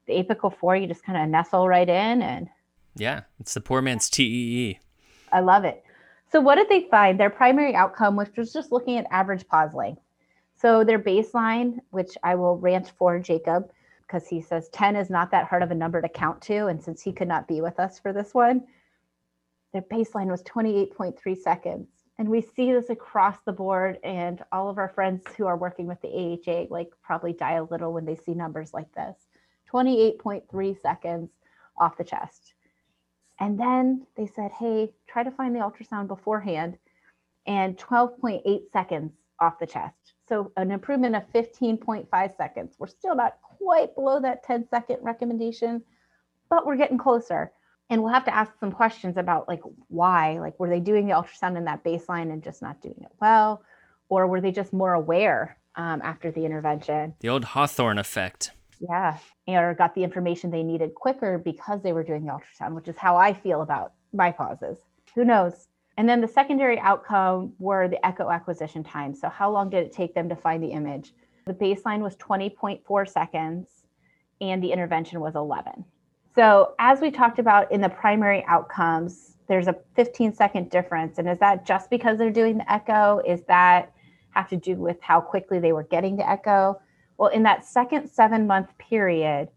The 0.10 0.24
apical 0.24 0.52
four, 0.52 0.76
you 0.76 0.88
just 0.88 1.04
kind 1.04 1.22
of 1.22 1.30
nestle 1.30 1.68
right 1.68 1.88
in 1.88 2.24
and 2.24 2.50
yeah, 2.96 3.22
it's 3.40 3.54
the 3.54 3.62
poor 3.62 3.82
man's 3.82 4.10
TEE. 4.10 4.80
I 5.32 5.40
love 5.40 5.66
it. 5.66 5.84
So, 6.32 6.42
what 6.42 6.56
did 6.56 6.68
they 6.68 6.88
find? 6.90 7.20
Their 7.20 7.30
primary 7.30 7.76
outcome, 7.76 8.16
which 8.16 8.36
was 8.36 8.52
just 8.52 8.72
looking 8.72 8.98
at 8.98 9.06
average 9.12 9.48
pause 9.48 9.74
length. 9.76 10.02
So, 10.56 10.84
their 10.84 11.00
baseline, 11.00 11.78
which 11.92 12.18
I 12.24 12.34
will 12.34 12.58
rant 12.58 12.92
for 12.98 13.20
Jacob 13.20 13.72
because 14.02 14.28
he 14.28 14.42
says 14.42 14.70
10 14.70 14.96
is 14.96 15.12
not 15.12 15.30
that 15.30 15.46
hard 15.46 15.62
of 15.62 15.70
a 15.70 15.76
number 15.76 16.02
to 16.02 16.10
count 16.10 16.42
to. 16.42 16.66
And 16.66 16.84
since 16.84 17.02
he 17.04 17.14
could 17.14 17.28
not 17.28 17.48
be 17.48 17.62
with 17.62 17.80
us 17.80 18.00
for 18.00 18.12
this 18.12 18.34
one, 18.34 18.64
their 19.72 19.84
baseline 19.84 20.32
was 20.32 20.42
28.3 20.44 21.38
seconds. 21.38 21.88
And 22.18 22.28
we 22.28 22.42
see 22.42 22.74
this 22.74 22.90
across 22.90 23.38
the 23.46 23.54
board. 23.54 24.00
And 24.04 24.44
all 24.52 24.68
of 24.68 24.80
our 24.80 24.90
friends 24.90 25.22
who 25.38 25.46
are 25.46 25.56
working 25.56 25.86
with 25.86 26.02
the 26.02 26.10
AHA 26.10 26.74
like 26.74 26.90
probably 27.04 27.34
die 27.34 27.54
a 27.54 27.64
little 27.64 27.94
when 27.94 28.06
they 28.06 28.16
see 28.16 28.34
numbers 28.34 28.74
like 28.74 28.92
this 28.96 29.29
28.3 29.72 30.82
seconds 30.82 31.30
off 31.78 31.98
the 31.98 32.04
chest. 32.04 32.54
And 33.40 33.60
then 33.60 34.06
they 34.18 34.28
said, 34.28 34.52
hey, 34.52 34.92
try 35.08 35.24
to 35.24 35.32
find 35.32 35.56
the 35.56 35.60
ultrasound 35.60 36.08
beforehand 36.08 36.78
and 37.48 37.78
12.8 37.78 38.72
seconds 38.72 39.14
off 39.40 39.60
the 39.60 39.66
chest. 39.66 40.14
So 40.28 40.52
an 40.58 40.72
improvement 40.72 41.16
of 41.16 41.24
15.5 41.34 42.38
seconds. 42.38 42.76
We're 42.78 42.88
still 42.88 43.16
not 43.16 43.38
quite 43.42 43.96
below 43.96 44.20
that 44.22 44.44
10 44.44 44.68
second 44.70 44.98
recommendation, 45.02 45.82
but 46.50 46.66
we're 46.66 46.76
getting 46.76 46.98
closer. 46.98 47.52
And 47.90 48.04
we'll 48.04 48.14
have 48.14 48.26
to 48.26 48.36
ask 48.36 48.52
some 48.60 48.72
questions 48.72 49.18
about 49.18 49.48
like 49.48 49.62
why, 49.88 50.38
like 50.40 50.60
were 50.60 50.70
they 50.70 50.80
doing 50.80 51.08
the 51.08 51.14
ultrasound 51.14 51.58
in 51.58 51.66
that 51.66 51.84
baseline 51.84 52.32
and 52.32 52.44
just 52.44 52.62
not 52.62 52.82
doing 52.82 53.00
it 53.02 53.12
well? 53.20 53.64
Or 54.10 54.28
were 54.28 54.42
they 54.42 54.52
just 54.52 54.74
more 54.74 54.94
aware 54.94 55.58
um, 55.76 56.02
after 56.04 56.30
the 56.30 56.46
intervention? 56.46 57.16
The 57.22 57.30
old 57.30 57.46
Hawthorne 57.46 57.98
effect. 57.98 58.52
Yeah. 58.80 59.18
Or 59.48 59.74
got 59.74 59.96
the 59.96 60.04
information 60.04 60.52
they 60.52 60.64
needed 60.64 60.96
quicker 60.96 61.38
because 61.38 61.82
they 61.82 61.94
were 61.94 62.04
doing 62.04 62.26
the 62.26 62.32
ultrasound, 62.32 62.76
which 62.76 62.88
is 62.88 62.98
how 62.98 63.18
I 63.18 63.34
feel 63.34 63.62
about 63.62 63.94
my 64.14 64.32
pauses. 64.32 64.78
Who 65.16 65.26
knows? 65.26 65.68
And 65.98 66.08
then 66.08 66.22
the 66.22 66.28
secondary 66.28 66.80
outcome 66.80 67.54
were 67.60 67.90
the 67.90 68.04
echo 68.06 68.30
acquisition 68.30 68.84
time. 68.84 69.14
So, 69.14 69.28
how 69.28 69.52
long 69.52 69.70
did 69.70 69.86
it 69.86 69.92
take 69.92 70.16
them 70.16 70.30
to 70.30 70.36
find 70.36 70.64
the 70.64 70.72
image? 70.72 71.14
The 71.46 71.54
baseline 71.54 72.00
was 72.00 72.16
20.4 72.16 73.10
seconds 73.10 73.68
and 74.40 74.64
the 74.64 74.72
intervention 74.72 75.20
was 75.20 75.36
11. 75.36 75.84
So, 76.36 76.74
as 76.80 77.02
we 77.02 77.12
talked 77.12 77.40
about 77.40 77.72
in 77.72 77.82
the 77.82 77.90
primary 77.90 78.46
outcomes, 78.48 79.36
there's 79.50 79.68
a 79.68 79.76
15 79.96 80.34
second 80.34 80.70
difference. 80.70 81.18
And 81.18 81.28
is 81.28 81.40
that 81.40 81.66
just 81.66 81.90
because 81.90 82.18
they're 82.18 82.32
doing 82.32 82.60
the 82.60 82.72
echo? 82.72 83.20
Is 83.28 83.44
that 83.50 83.92
have 84.32 84.48
to 84.50 84.58
do 84.58 84.76
with 84.76 85.02
how 85.02 85.20
quickly 85.20 85.60
they 85.60 85.74
were 85.74 85.84
getting 85.84 86.16
the 86.16 86.30
echo? 86.30 86.80
Well, 87.20 87.32
in 87.32 87.44
that 87.44 87.66
second 87.66 88.10
seven 88.10 88.48
month 88.48 88.70
period, 88.78 89.50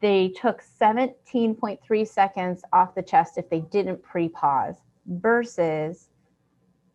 they 0.00 0.28
took 0.28 0.62
17.3 0.80 2.06
seconds 2.06 2.62
off 2.72 2.94
the 2.94 3.02
chest 3.02 3.36
if 3.36 3.50
they 3.50 3.60
didn't 3.60 4.00
pre 4.00 4.28
pause 4.28 4.76
versus 5.06 6.08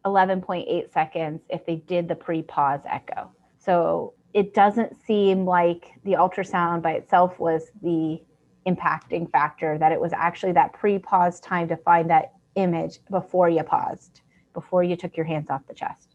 11.8 0.06 0.94
seconds 0.94 1.42
if 1.50 1.66
they 1.66 1.76
did 1.76 2.08
the 2.08 2.16
pre 2.16 2.42
pause 2.42 2.80
echo. 2.86 3.30
So 3.58 4.14
it 4.34 4.54
doesn't 4.54 4.96
seem 5.06 5.46
like 5.46 5.92
the 6.06 6.14
ultrasound 6.14 6.82
by 6.82 6.94
itself 6.94 7.38
was 7.38 7.70
the 7.82 8.22
impacting 8.66 9.30
factor, 9.30 9.78
that 9.80 9.92
it 9.92 10.00
was 10.00 10.14
actually 10.14 10.54
that 10.54 10.72
pre 10.72 10.98
pause 10.98 11.42
time 11.42 11.68
to 11.68 11.76
find 11.76 12.10
that 12.10 12.32
image 12.56 13.00
before 13.12 13.50
you 13.50 13.64
paused, 13.64 14.22
before 14.54 14.82
you 14.82 14.96
took 14.96 15.18
your 15.18 15.26
hands 15.26 15.50
off 15.50 15.68
the 15.68 15.74
chest. 15.74 16.09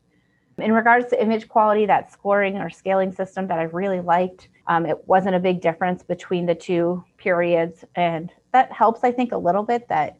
In 0.59 0.73
regards 0.73 1.09
to 1.09 1.21
image 1.21 1.49
quality, 1.49 1.87
that 1.87 2.13
scoring 2.13 2.59
or 2.59 2.71
scaling 2.71 3.13
system 3.13 3.49
that 3.49 3.59
I 3.59 3.65
really 3.65 4.01
liked, 4.01 4.49
um, 4.69 4.87
it 4.87 5.09
wasn't 5.09 5.35
a 5.35 5.41
big 5.41 5.61
difference 5.61 6.03
between 6.03 6.47
the 6.47 6.55
two 6.55 7.05
periods. 7.19 7.85
And 7.97 8.33
that 8.53 8.71
helps, 8.73 9.03
I 9.03 9.11
think, 9.11 9.33
a 9.33 9.37
little 9.37 9.65
bit 9.65 9.89
that 9.89 10.17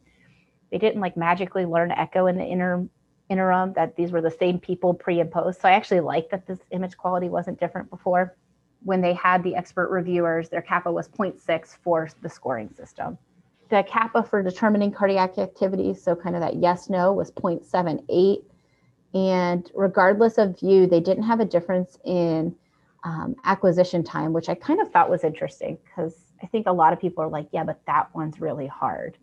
they 0.71 0.77
didn't 0.77 1.01
like 1.01 1.15
magically 1.15 1.65
learn 1.65 1.91
echo 1.91 2.27
in 2.27 2.37
the 2.37 2.45
inter- 2.45 2.87
interim, 3.29 3.73
that 3.73 3.95
these 3.95 4.11
were 4.11 4.21
the 4.21 4.31
same 4.31 4.59
people 4.59 4.93
pre 4.93 5.21
and 5.21 5.31
post. 5.31 5.61
So 5.61 5.69
I 5.69 5.71
actually 5.71 6.01
like 6.01 6.29
that 6.31 6.45
this 6.45 6.59
image 6.71 6.97
quality 6.97 7.29
wasn't 7.29 7.59
different 7.59 7.89
before. 7.89 8.35
When 8.83 9.01
they 9.01 9.13
had 9.13 9.41
the 9.41 9.55
expert 9.55 9.89
reviewers, 9.89 10.49
their 10.49 10.61
kappa 10.61 10.91
was 10.91 11.07
0.6 11.07 11.77
for 11.81 12.09
the 12.21 12.29
scoring 12.29 12.69
system. 12.75 13.17
The 13.69 13.83
kappa 13.87 14.21
for 14.21 14.43
determining 14.43 14.91
cardiac 14.91 15.37
activity, 15.37 15.93
so 15.93 16.15
kind 16.15 16.35
of 16.35 16.41
that 16.41 16.57
yes 16.57 16.89
no, 16.89 17.13
was 17.13 17.31
0.78 17.31 18.43
and 19.15 19.71
regardless 19.73 20.37
of 20.37 20.59
view, 20.59 20.85
they 20.85 20.99
didn't 20.99 21.23
have 21.23 21.39
a 21.39 21.45
difference 21.45 21.97
in 22.03 22.53
um, 23.05 23.35
acquisition 23.45 24.03
time, 24.03 24.33
which 24.33 24.49
I 24.49 24.55
kind 24.55 24.81
of 24.81 24.91
thought 24.91 25.09
was 25.09 25.23
interesting 25.23 25.77
because 25.85 26.13
I 26.43 26.47
think 26.47 26.67
a 26.67 26.71
lot 26.73 26.91
of 26.91 26.99
people 26.99 27.23
are 27.23 27.29
like, 27.29 27.47
yeah, 27.53 27.63
but 27.63 27.79
that 27.87 28.13
one's 28.13 28.41
really 28.41 28.67
hard 28.67 29.17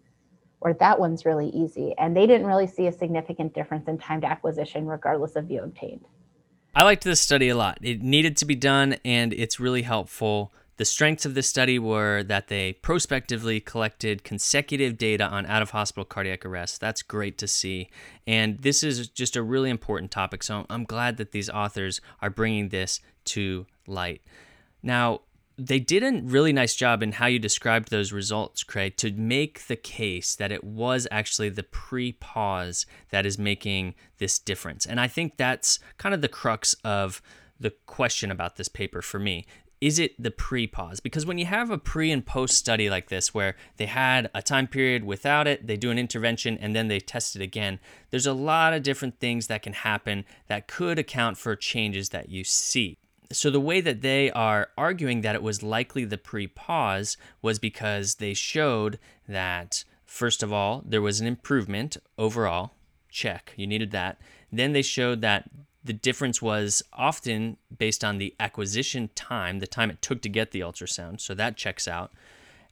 or 0.63 0.73
that 0.75 0.99
one's 0.99 1.27
really 1.27 1.51
easy. 1.51 1.95
And 1.99 2.17
they 2.17 2.27
didn't 2.27 2.47
really 2.47 2.67
see 2.67 2.87
a 2.87 2.93
significant 2.93 3.53
difference 3.53 3.87
in 3.87 3.99
time 3.99 4.23
to 4.23 4.27
acquisition, 4.27 4.87
regardless 4.87 5.37
of 5.37 5.45
view 5.45 5.63
obtained. 5.63 6.07
I 6.75 6.85
liked 6.85 7.05
this 7.05 7.21
study 7.21 7.51
a 7.51 7.57
lot. 7.57 7.79
It 7.83 8.01
needed 8.01 8.39
to 8.39 8.47
be 8.47 8.55
done, 8.55 8.97
and 9.05 9.35
it's 9.35 9.61
really 9.61 9.83
helpful 9.83 10.55
the 10.77 10.85
strengths 10.85 11.27
of 11.27 11.35
this 11.35 11.49
study 11.49 11.79
were 11.79 12.23
that 12.25 12.49
they 12.49 12.73
prospectively 12.73 13.61
collected 13.61 14.25
consecutive 14.25 14.97
data 14.97 15.25
on 15.25 15.45
out 15.47 15.63
of 15.63 15.71
hospital 15.71 16.05
cardiac 16.05 16.47
arrest. 16.47 16.81
That's 16.81 17.03
great 17.03 17.37
to 17.39 17.47
see. 17.47 17.91
And 18.27 18.59
this 18.63 18.83
is 18.83 19.09
just 19.09 19.37
a 19.37 19.43
really 19.43 19.71
important 19.71 20.11
topic. 20.11 20.43
So 20.43 20.67
I'm 20.71 20.85
glad 20.85 21.19
that 21.19 21.33
these 21.33 21.51
authors 21.51 22.01
are 22.21 22.31
bringing 22.31 22.71
this 22.71 23.01
to 23.27 23.67
light. 23.87 24.23
Now, 24.83 25.21
they 25.59 25.79
did 25.79 26.03
a 26.03 26.23
really 26.23 26.53
nice 26.53 26.75
job 26.75 27.03
in 27.03 27.13
how 27.13 27.27
you 27.27 27.39
described 27.39 27.91
those 27.91 28.11
results, 28.11 28.65
Creagh, 28.65 28.97
to 28.97 29.13
make 29.13 29.67
the 29.67 29.77
case 29.77 30.35
that 30.37 30.51
it 30.51 30.65
was 30.65 31.07
actually 31.11 31.51
the 31.51 31.63
pre 31.63 32.13
pause 32.13 32.87
that 33.11 33.27
is 33.27 33.39
making 33.39 33.95
this 34.19 34.39
difference. 34.39 34.87
And 34.87 34.99
I 34.99 35.09
think 35.09 35.37
that's 35.37 35.79
kind 35.99 36.15
of 36.15 36.23
the 36.23 36.29
crux 36.29 36.75
of 36.85 37.21
the 37.61 37.71
question 37.87 38.31
about 38.31 38.57
this 38.57 38.69
paper 38.69 39.03
for 39.03 39.21
me 39.21 39.47
is 39.83 39.99
it 39.99 40.15
the 40.23 40.31
pre 40.31 40.69
pause? 40.69 41.01
Because 41.01 41.27
when 41.27 41.39
you 41.39 41.47
have 41.47 41.69
a 41.69 41.77
pre 41.77 42.13
and 42.13 42.25
post 42.25 42.57
study 42.57 42.89
like 42.89 43.09
this, 43.09 43.35
where 43.35 43.57
they 43.79 43.87
had 43.87 44.31
a 44.33 44.41
time 44.41 44.69
period 44.69 45.03
without 45.03 45.49
it, 45.49 45.67
they 45.67 45.77
do 45.77 45.91
an 45.91 45.99
intervention, 45.99 46.57
and 46.59 46.75
then 46.75 46.87
they 46.87 47.01
test 47.01 47.35
it 47.35 47.43
again, 47.43 47.81
there's 48.11 48.25
a 48.25 48.33
lot 48.33 48.73
of 48.73 48.85
different 48.85 49.19
things 49.19 49.49
that 49.49 49.63
can 49.63 49.73
happen 49.73 50.25
that 50.47 50.69
could 50.69 51.01
account 51.01 51.37
for 51.37 51.57
changes 51.57 52.11
that 52.11 52.29
you 52.29 52.45
see. 52.45 52.97
So, 53.33 53.51
the 53.51 53.59
way 53.59 53.81
that 53.81 54.03
they 54.03 54.31
are 54.31 54.69
arguing 54.79 55.23
that 55.23 55.35
it 55.35 55.43
was 55.43 55.65
likely 55.65 56.05
the 56.05 56.17
pre 56.17 56.47
pause 56.47 57.17
was 57.43 57.59
because 57.59 58.15
they 58.15 58.35
showed 58.35 59.01
that, 59.27 59.83
first 60.07 60.45
of 60.45 60.53
all, 60.53 60.85
there 60.87 61.03
was 61.03 61.21
an 61.21 61.27
improvement 61.27 61.97
overall. 62.17 62.75
Check, 63.09 63.53
you 63.57 63.67
needed 63.67 63.91
that. 63.91 64.21
Then 64.53 64.75
they 64.75 64.83
showed 64.83 65.23
that 65.23 65.51
the 65.85 65.93
difference 65.93 66.41
was 66.41 66.83
often 66.93 67.57
based 67.77 68.05
on 68.05 68.19
the 68.19 68.35
acquisition 68.39 69.11
time, 69.15 69.59
the 69.59 69.67
time 69.67 69.91
it 69.91 70.03
took 70.03 70.23
to 70.23 70.29
get 70.29 70.53
the 70.53 70.61
ultrasound. 70.61 71.21
So 71.21 71.35
that 71.35 71.57
checks 71.57 71.89
out. 71.89 72.13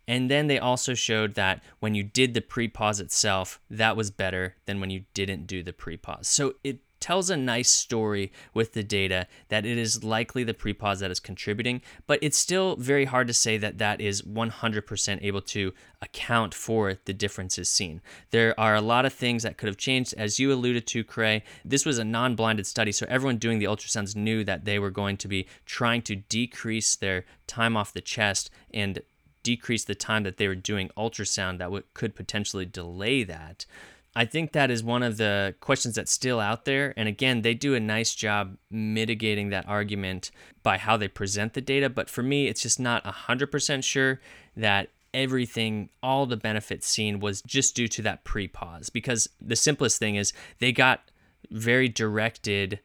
And 0.06 0.30
then 0.30 0.46
they 0.46 0.58
also 0.58 0.94
showed 0.94 1.34
that 1.34 1.62
when 1.78 1.94
you 1.94 2.02
did 2.02 2.34
the 2.34 2.40
pre 2.40 2.68
pause 2.68 3.00
itself, 3.00 3.60
that 3.70 3.96
was 3.96 4.10
better 4.10 4.56
than 4.66 4.80
when 4.80 4.90
you 4.90 5.04
didn't 5.14 5.46
do 5.46 5.62
the 5.62 5.72
pre 5.72 5.96
pause. 5.96 6.26
So 6.28 6.54
it 6.64 6.80
tells 7.00 7.30
a 7.30 7.36
nice 7.36 7.70
story 7.70 8.30
with 8.54 8.72
the 8.74 8.82
data 8.82 9.26
that 9.48 9.66
it 9.66 9.78
is 9.78 10.04
likely 10.04 10.44
the 10.44 10.54
pre-pause 10.54 11.00
that 11.00 11.10
is 11.10 11.20
contributing, 11.20 11.80
but 12.06 12.18
it's 12.22 12.38
still 12.38 12.76
very 12.76 13.06
hard 13.06 13.26
to 13.26 13.32
say 13.32 13.56
that 13.58 13.78
that 13.78 14.00
is 14.00 14.22
100% 14.22 15.18
able 15.22 15.40
to 15.40 15.72
account 16.02 16.54
for 16.54 16.94
the 17.04 17.12
differences 17.12 17.68
seen. 17.68 18.00
There 18.30 18.58
are 18.58 18.74
a 18.74 18.80
lot 18.80 19.06
of 19.06 19.12
things 19.12 19.42
that 19.42 19.56
could 19.56 19.66
have 19.66 19.76
changed, 19.76 20.14
as 20.16 20.38
you 20.38 20.52
alluded 20.52 20.86
to, 20.88 21.04
Creagh. 21.04 21.42
This 21.64 21.84
was 21.84 21.98
a 21.98 22.04
non-blinded 22.04 22.66
study, 22.66 22.92
so 22.92 23.06
everyone 23.08 23.38
doing 23.38 23.58
the 23.58 23.66
ultrasounds 23.66 24.14
knew 24.16 24.44
that 24.44 24.64
they 24.64 24.78
were 24.78 24.90
going 24.90 25.16
to 25.18 25.28
be 25.28 25.46
trying 25.66 26.02
to 26.02 26.16
decrease 26.16 26.96
their 26.96 27.24
time 27.46 27.76
off 27.76 27.92
the 27.92 28.00
chest 28.00 28.50
and 28.72 29.02
decrease 29.42 29.84
the 29.84 29.94
time 29.94 30.22
that 30.22 30.36
they 30.36 30.48
were 30.48 30.54
doing 30.54 30.90
ultrasound 30.96 31.58
that 31.58 31.70
could 31.94 32.14
potentially 32.14 32.66
delay 32.66 33.22
that. 33.24 33.64
I 34.14 34.24
think 34.24 34.52
that 34.52 34.70
is 34.70 34.82
one 34.82 35.02
of 35.02 35.18
the 35.18 35.54
questions 35.60 35.94
that's 35.94 36.10
still 36.10 36.40
out 36.40 36.64
there. 36.64 36.92
And 36.96 37.08
again, 37.08 37.42
they 37.42 37.54
do 37.54 37.74
a 37.74 37.80
nice 37.80 38.14
job 38.14 38.56
mitigating 38.70 39.50
that 39.50 39.68
argument 39.68 40.32
by 40.62 40.78
how 40.78 40.96
they 40.96 41.08
present 41.08 41.54
the 41.54 41.60
data. 41.60 41.88
But 41.88 42.10
for 42.10 42.22
me, 42.22 42.48
it's 42.48 42.62
just 42.62 42.80
not 42.80 43.04
100% 43.04 43.84
sure 43.84 44.20
that 44.56 44.88
everything, 45.14 45.90
all 46.02 46.26
the 46.26 46.36
benefits 46.36 46.86
seen 46.86 47.20
was 47.20 47.42
just 47.42 47.76
due 47.76 47.88
to 47.88 48.02
that 48.02 48.24
pre 48.24 48.48
pause. 48.48 48.90
Because 48.90 49.28
the 49.40 49.56
simplest 49.56 49.98
thing 49.98 50.16
is 50.16 50.32
they 50.58 50.72
got 50.72 51.02
very 51.50 51.88
directed 51.88 52.80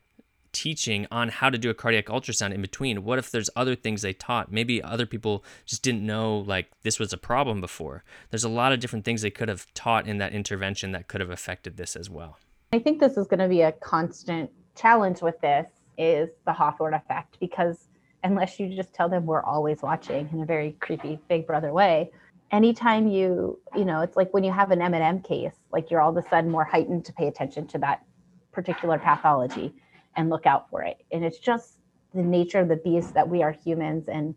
teaching 0.56 1.06
on 1.12 1.28
how 1.28 1.50
to 1.50 1.58
do 1.58 1.70
a 1.70 1.74
cardiac 1.74 2.06
ultrasound 2.06 2.54
in 2.54 2.62
between. 2.62 3.04
What 3.04 3.20
if 3.20 3.30
there's 3.30 3.50
other 3.58 3.76
things 3.76 4.02
they 4.02 4.14
taught? 4.14 4.52
Maybe 4.52 4.82
other 4.82 5.06
people 5.06 5.44
just 5.66 5.84
didn't 5.84 6.04
know 6.04 6.38
like 6.38 6.72
this 6.82 6.98
was 6.98 7.12
a 7.12 7.18
problem 7.18 7.60
before. 7.60 8.06
There's 8.32 8.46
a 8.46 8.50
lot 8.50 8.72
of 8.72 8.80
different 8.80 9.04
things 9.04 9.22
they 9.22 9.30
could 9.30 9.50
have 9.50 9.72
taught 9.74 10.08
in 10.08 10.18
that 10.20 10.32
intervention 10.32 10.94
that 10.94 11.10
could 11.10 11.20
have 11.20 11.30
affected 11.30 11.76
this 11.76 11.98
as 11.98 12.10
well. 12.10 12.40
I 12.72 12.80
think 12.80 13.02
this 13.02 13.18
is 13.18 13.28
going 13.28 13.42
to 13.42 13.50
be 13.50 13.62
a 13.62 13.74
constant 13.74 14.50
challenge 14.76 15.22
with 15.22 15.40
this 15.42 15.68
is 15.98 16.30
the 16.46 16.54
Hawthorne 16.54 16.94
effect 16.94 17.38
because 17.42 17.90
unless 18.24 18.58
you 18.58 18.74
just 18.74 18.94
tell 18.94 19.10
them 19.10 19.26
we're 19.26 19.44
always 19.44 19.82
watching 19.82 20.30
in 20.32 20.42
a 20.42 20.46
very 20.46 20.72
creepy 20.80 21.20
big 21.28 21.46
brother 21.46 21.74
way, 21.74 22.12
anytime 22.52 23.10
you, 23.10 23.60
you 23.76 23.84
know, 23.84 24.00
it's 24.02 24.16
like 24.16 24.34
when 24.34 24.46
you 24.46 24.54
have 24.54 24.72
an 24.72 24.82
M&M 24.82 25.22
case, 25.22 25.56
like 25.72 25.92
you're 25.92 26.00
all 26.00 26.18
of 26.18 26.26
a 26.26 26.30
sudden 26.30 26.50
more 26.50 26.64
heightened 26.64 27.04
to 27.06 27.14
pay 27.14 27.28
attention 27.28 27.68
to 27.68 27.78
that 27.80 28.06
particular 28.54 28.98
pathology 28.98 29.74
and 30.16 30.30
look 30.30 30.46
out 30.46 30.70
for 30.70 30.84
it. 30.84 31.04
And 31.12 31.24
it's 31.24 31.40
just 31.40 31.80
the 32.14 32.24
nature 32.24 32.60
of 32.60 32.68
the 32.68 32.78
beast 32.78 33.14
that 33.14 33.28
we 33.28 33.44
are 33.44 33.52
humans 33.52 34.08
and 34.08 34.36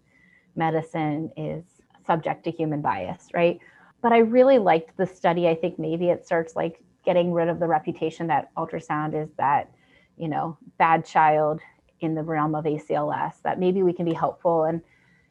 medicine 0.56 1.30
is 1.36 1.64
subject 2.06 2.44
to 2.44 2.50
human 2.50 2.80
bias, 2.82 3.28
right? 3.32 3.60
But 4.02 4.12
I 4.12 4.18
really 4.18 4.58
liked 4.58 4.96
the 4.96 5.06
study. 5.06 5.48
I 5.48 5.54
think 5.54 5.78
maybe 5.78 6.08
it 6.08 6.26
starts 6.26 6.56
like 6.56 6.82
getting 7.04 7.32
rid 7.32 7.48
of 7.48 7.60
the 7.60 7.66
reputation 7.66 8.26
that 8.26 8.54
ultrasound 8.56 9.20
is 9.20 9.30
that, 9.38 9.70
you 10.16 10.28
know, 10.28 10.56
bad 10.78 11.04
child 11.04 11.60
in 12.00 12.14
the 12.14 12.22
realm 12.22 12.54
of 12.54 12.64
ACLS, 12.64 13.40
that 13.42 13.58
maybe 13.58 13.82
we 13.82 13.92
can 13.92 14.04
be 14.04 14.12
helpful. 14.12 14.64
And, 14.64 14.80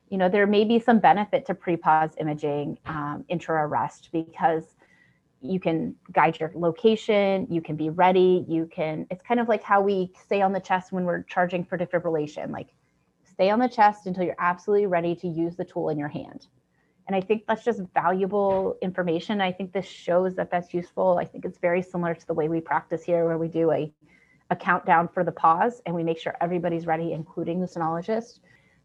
you 0.09 0.17
know, 0.17 0.29
there 0.29 0.47
may 0.47 0.63
be 0.63 0.79
some 0.79 0.99
benefit 0.99 1.45
to 1.47 1.53
pre-pause 1.53 2.11
imaging 2.19 2.77
um, 2.85 3.25
intra-arrest 3.29 4.09
because 4.11 4.63
you 5.41 5.59
can 5.59 5.95
guide 6.11 6.39
your 6.39 6.51
location, 6.55 7.47
you 7.49 7.61
can 7.61 7.75
be 7.75 7.89
ready, 7.89 8.45
you 8.47 8.67
can, 8.71 9.05
it's 9.11 9.21
kind 9.21 9.39
of 9.39 9.47
like 9.47 9.63
how 9.63 9.81
we 9.81 10.11
stay 10.21 10.41
on 10.41 10.51
the 10.51 10.59
chest 10.59 10.91
when 10.91 11.05
we're 11.05 11.23
charging 11.23 11.63
for 11.63 11.77
defibrillation, 11.77 12.49
like 12.51 12.69
stay 13.23 13.49
on 13.49 13.59
the 13.59 13.69
chest 13.69 14.07
until 14.07 14.23
you're 14.23 14.35
absolutely 14.39 14.87
ready 14.87 15.15
to 15.15 15.27
use 15.27 15.55
the 15.55 15.65
tool 15.65 15.89
in 15.89 15.97
your 15.97 16.07
hand. 16.07 16.47
And 17.07 17.15
I 17.15 17.21
think 17.21 17.43
that's 17.47 17.63
just 17.63 17.81
valuable 17.93 18.75
information. 18.81 19.39
I 19.39 19.51
think 19.51 19.71
this 19.71 19.85
shows 19.85 20.35
that 20.35 20.51
that's 20.51 20.73
useful. 20.73 21.17
I 21.19 21.25
think 21.25 21.45
it's 21.45 21.59
very 21.59 21.81
similar 21.81 22.13
to 22.13 22.27
the 22.27 22.33
way 22.33 22.49
we 22.49 22.59
practice 22.59 23.03
here, 23.03 23.25
where 23.25 23.37
we 23.37 23.47
do 23.47 23.71
a, 23.71 23.93
a 24.49 24.55
countdown 24.55 25.07
for 25.07 25.23
the 25.23 25.31
pause 25.31 25.81
and 25.85 25.95
we 25.95 26.03
make 26.03 26.19
sure 26.19 26.35
everybody's 26.41 26.85
ready, 26.85 27.13
including 27.13 27.61
the 27.61 27.67
sonologist. 27.67 28.39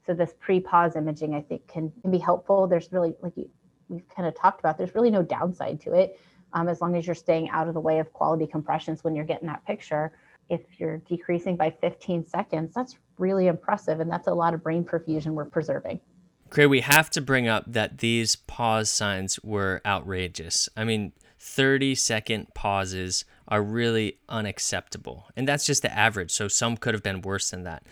So 0.07 0.15
this 0.15 0.35
pre-pause 0.39 0.97
imaging, 0.97 1.35
I 1.35 1.41
think, 1.41 1.67
can, 1.67 1.93
can 2.03 2.11
be 2.11 2.19
helpful. 2.19 2.67
There's 2.69 2.93
really, 2.93 3.15
like 3.23 3.37
you, 3.37 3.49
we've 3.89 4.09
kind 4.15 4.29
of 4.29 4.37
talked 4.37 4.61
about, 4.61 4.79
there's 4.79 4.95
really 4.95 5.11
no 5.11 5.23
downside 5.23 5.81
to 5.81 5.93
it 5.95 6.21
um, 6.55 6.69
as 6.69 6.81
long 6.81 6.97
as 6.97 7.07
you're 7.07 7.15
staying 7.15 7.51
out 7.51 7.69
of 7.69 7.75
the 7.75 7.81
way 7.81 7.99
of 7.99 8.13
quality 8.13 8.47
compressions 8.47 9.05
when 9.05 9.15
you're 9.15 9.25
getting 9.25 9.49
that 9.49 9.65
picture. 9.67 10.13
If 10.49 10.61
you're 10.79 10.99
decreasing 10.99 11.57
by 11.57 11.71
15 11.71 12.27
seconds, 12.27 12.75
that's 12.75 12.97
really 13.19 13.47
impressive. 13.47 14.01
And 14.01 14.11
that's 14.11 14.27
a 14.27 14.35
lot 14.35 14.55
of 14.55 14.63
brain 14.63 14.85
perfusion 14.85 15.33
we're 15.33 15.45
preserving. 15.45 16.01
Creagh, 16.51 16.69
we 16.69 16.81
have 16.81 17.09
to 17.11 17.21
bring 17.23 17.49
up 17.49 17.65
that 17.67 17.99
these 17.99 18.37
pause 18.37 18.91
signs 18.91 19.41
were 19.43 19.81
outrageous. 19.87 20.69
I 20.77 20.85
mean, 20.85 21.13
30 21.39 21.95
second 21.95 22.55
pauses 22.55 23.25
are 23.49 23.63
really 23.63 24.19
unacceptable. 24.29 25.27
And 25.37 25.49
that's 25.49 25.65
just 25.65 25.83
the 25.83 25.93
average. 25.93 26.31
So 26.31 26.49
some 26.49 26.77
could 26.77 26.95
have 26.95 27.03
been 27.03 27.23
worse 27.23 27.51
than 27.51 27.65
that. 27.65 27.85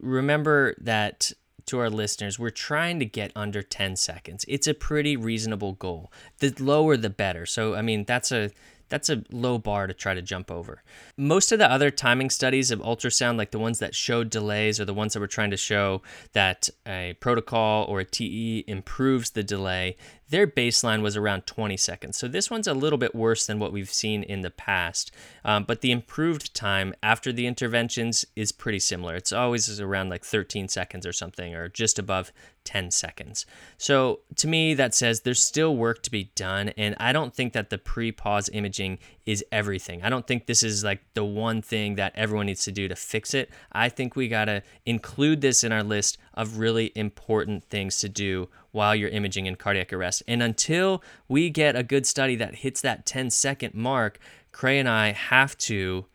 Remember 0.00 0.74
that 0.78 1.32
to 1.66 1.78
our 1.78 1.90
listeners, 1.90 2.38
we're 2.38 2.50
trying 2.50 2.98
to 2.98 3.04
get 3.04 3.32
under 3.34 3.62
10 3.62 3.96
seconds. 3.96 4.44
It's 4.48 4.66
a 4.66 4.74
pretty 4.74 5.16
reasonable 5.16 5.72
goal. 5.72 6.12
The 6.38 6.54
lower 6.58 6.96
the 6.96 7.10
better. 7.10 7.46
So 7.46 7.74
I 7.74 7.82
mean, 7.82 8.04
that's 8.04 8.32
a 8.32 8.50
that's 8.88 9.08
a 9.08 9.24
low 9.32 9.58
bar 9.58 9.86
to 9.86 9.94
try 9.94 10.14
to 10.14 10.22
jump 10.22 10.50
over. 10.50 10.82
Most 11.16 11.52
of 11.52 11.58
the 11.58 11.70
other 11.70 11.90
timing 11.90 12.30
studies 12.30 12.70
of 12.70 12.80
ultrasound, 12.80 13.38
like 13.38 13.50
the 13.50 13.58
ones 13.58 13.78
that 13.78 13.94
showed 13.94 14.30
delays 14.30 14.78
or 14.78 14.84
the 14.84 14.94
ones 14.94 15.14
that 15.14 15.20
were 15.20 15.26
trying 15.26 15.50
to 15.50 15.56
show 15.56 16.02
that 16.32 16.68
a 16.86 17.16
protocol 17.20 17.86
or 17.86 18.00
a 18.00 18.04
TE 18.04 18.64
improves 18.66 19.30
the 19.30 19.42
delay, 19.42 19.96
their 20.30 20.46
baseline 20.46 21.02
was 21.02 21.16
around 21.16 21.46
20 21.46 21.76
seconds. 21.76 22.16
So 22.16 22.28
this 22.28 22.50
one's 22.50 22.66
a 22.66 22.74
little 22.74 22.98
bit 22.98 23.14
worse 23.14 23.46
than 23.46 23.58
what 23.58 23.72
we've 23.72 23.92
seen 23.92 24.22
in 24.22 24.40
the 24.40 24.50
past. 24.50 25.10
Um, 25.44 25.64
but 25.64 25.80
the 25.80 25.92
improved 25.92 26.54
time 26.54 26.94
after 27.02 27.32
the 27.32 27.46
interventions 27.46 28.24
is 28.34 28.52
pretty 28.52 28.78
similar. 28.78 29.14
It's 29.14 29.32
always 29.32 29.80
around 29.80 30.08
like 30.08 30.24
13 30.24 30.68
seconds 30.68 31.06
or 31.06 31.12
something, 31.12 31.54
or 31.54 31.68
just 31.68 31.98
above 31.98 32.32
10 32.64 32.90
seconds. 32.90 33.44
So 33.76 34.20
to 34.36 34.48
me, 34.48 34.74
that 34.74 34.94
says 34.94 35.20
there's 35.20 35.42
still 35.42 35.76
work 35.76 36.02
to 36.04 36.10
be 36.10 36.30
done. 36.34 36.70
And 36.70 36.96
I 36.98 37.12
don't 37.12 37.34
think 37.34 37.52
that 37.52 37.70
the 37.70 37.78
pre 37.78 38.10
pause 38.10 38.48
imaging 38.52 38.98
is 39.26 39.44
everything. 39.50 40.02
I 40.02 40.10
don't 40.10 40.26
think 40.26 40.46
this 40.46 40.62
is 40.62 40.84
like 40.84 41.00
the 41.14 41.24
one 41.24 41.62
thing 41.62 41.94
that 41.96 42.12
everyone 42.14 42.46
needs 42.46 42.64
to 42.64 42.72
do 42.72 42.88
to 42.88 42.96
fix 42.96 43.34
it. 43.34 43.50
I 43.72 43.88
think 43.88 44.16
we 44.16 44.28
got 44.28 44.46
to 44.46 44.62
include 44.84 45.40
this 45.40 45.64
in 45.64 45.72
our 45.72 45.82
list 45.82 46.18
of 46.34 46.58
really 46.58 46.92
important 46.94 47.64
things 47.64 47.98
to 47.98 48.08
do 48.08 48.48
while 48.72 48.94
you're 48.94 49.10
imaging 49.10 49.46
in 49.46 49.56
cardiac 49.56 49.92
arrest. 49.92 50.22
And 50.26 50.42
until 50.42 51.02
we 51.28 51.48
get 51.48 51.76
a 51.76 51.82
good 51.82 52.06
study 52.06 52.36
that 52.36 52.56
hits 52.56 52.80
that 52.82 53.06
10 53.06 53.30
second 53.30 53.74
mark, 53.74 54.18
Creagh 54.52 54.80
and 54.80 54.88
I 54.88 55.12
have 55.12 55.56
to, 55.58 56.06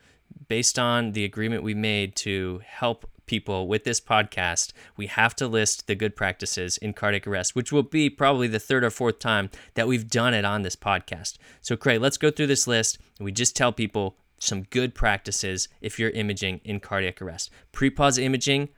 based 0.48 0.80
on 0.80 1.12
the 1.12 1.26
agreement 1.26 1.64
we 1.64 1.74
made 1.74 2.16
to 2.18 2.62
help 2.66 3.10
people 3.26 3.68
with 3.68 3.84
this 3.84 4.02
podcast, 4.02 4.74
we 4.98 5.06
have 5.06 5.36
to 5.36 5.48
list 5.48 5.86
the 5.86 5.96
good 5.96 6.16
practices 6.16 6.78
in 6.78 6.94
cardiac 6.94 7.28
arrest, 7.28 7.56
which 7.56 7.72
will 7.72 7.84
be 7.84 8.10
probably 8.10 8.48
the 8.48 8.60
third 8.60 8.84
or 8.84 8.90
fourth 8.90 9.20
time 9.20 9.50
that 9.76 9.88
we've 9.88 10.10
done 10.10 10.34
it 10.34 10.44
on 10.44 10.64
this 10.64 10.76
podcast. 10.76 11.38
So, 11.62 11.78
Creagh, 11.78 12.02
let's 12.02 12.18
go 12.18 12.32
through 12.32 12.48
this 12.48 12.68
list. 12.68 12.98
And 13.20 13.26
we 13.26 13.32
just 13.32 13.56
tell 13.56 13.72
people 13.72 14.18
some 14.40 14.64
good 14.64 14.96
practices 14.96 15.68
if 15.80 16.00
you're 16.00 16.10
imaging 16.10 16.62
in 16.64 16.80
cardiac 16.80 17.22
arrest. 17.22 17.52
Pre 17.72 17.90
pause 17.90 18.18
imaging, 18.18 18.70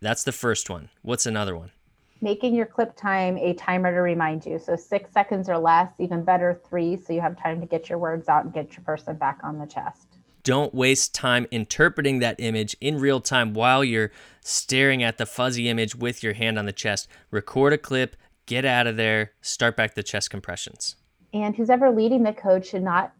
that's 0.00 0.24
the 0.24 0.32
first 0.32 0.70
one. 0.70 0.88
What's 1.02 1.26
another 1.26 1.56
one? 1.56 1.72
Making 2.20 2.54
your 2.54 2.66
clip 2.66 2.96
time 2.96 3.36
a 3.36 3.54
timer 3.54 3.92
to 3.94 4.00
remind 4.00 4.44
you. 4.46 4.58
So 4.58 4.74
six 4.74 5.12
seconds 5.12 5.48
or 5.48 5.58
less, 5.58 5.92
even 5.98 6.24
better, 6.24 6.60
three, 6.68 6.96
so 6.96 7.12
you 7.12 7.20
have 7.20 7.40
time 7.40 7.60
to 7.60 7.66
get 7.66 7.88
your 7.88 7.98
words 7.98 8.28
out 8.28 8.44
and 8.44 8.52
get 8.52 8.76
your 8.76 8.84
person 8.84 9.16
back 9.16 9.38
on 9.44 9.58
the 9.58 9.66
chest. 9.66 10.07
Don't 10.48 10.72
waste 10.72 11.14
time 11.14 11.46
interpreting 11.50 12.20
that 12.20 12.36
image 12.38 12.74
in 12.80 12.98
real 12.98 13.20
time 13.20 13.52
while 13.52 13.84
you're 13.84 14.10
staring 14.40 15.02
at 15.02 15.18
the 15.18 15.26
fuzzy 15.26 15.68
image 15.68 15.94
with 15.94 16.22
your 16.22 16.32
hand 16.32 16.58
on 16.58 16.64
the 16.64 16.72
chest. 16.72 17.06
Record 17.30 17.74
a 17.74 17.76
clip, 17.76 18.16
get 18.46 18.64
out 18.64 18.86
of 18.86 18.96
there, 18.96 19.32
start 19.42 19.76
back 19.76 19.94
the 19.94 20.02
chest 20.02 20.30
compressions. 20.30 20.96
And 21.34 21.54
who's 21.54 21.68
ever 21.68 21.90
leading 21.90 22.22
the 22.22 22.32
code 22.32 22.64
should 22.64 22.82
not 22.82 23.12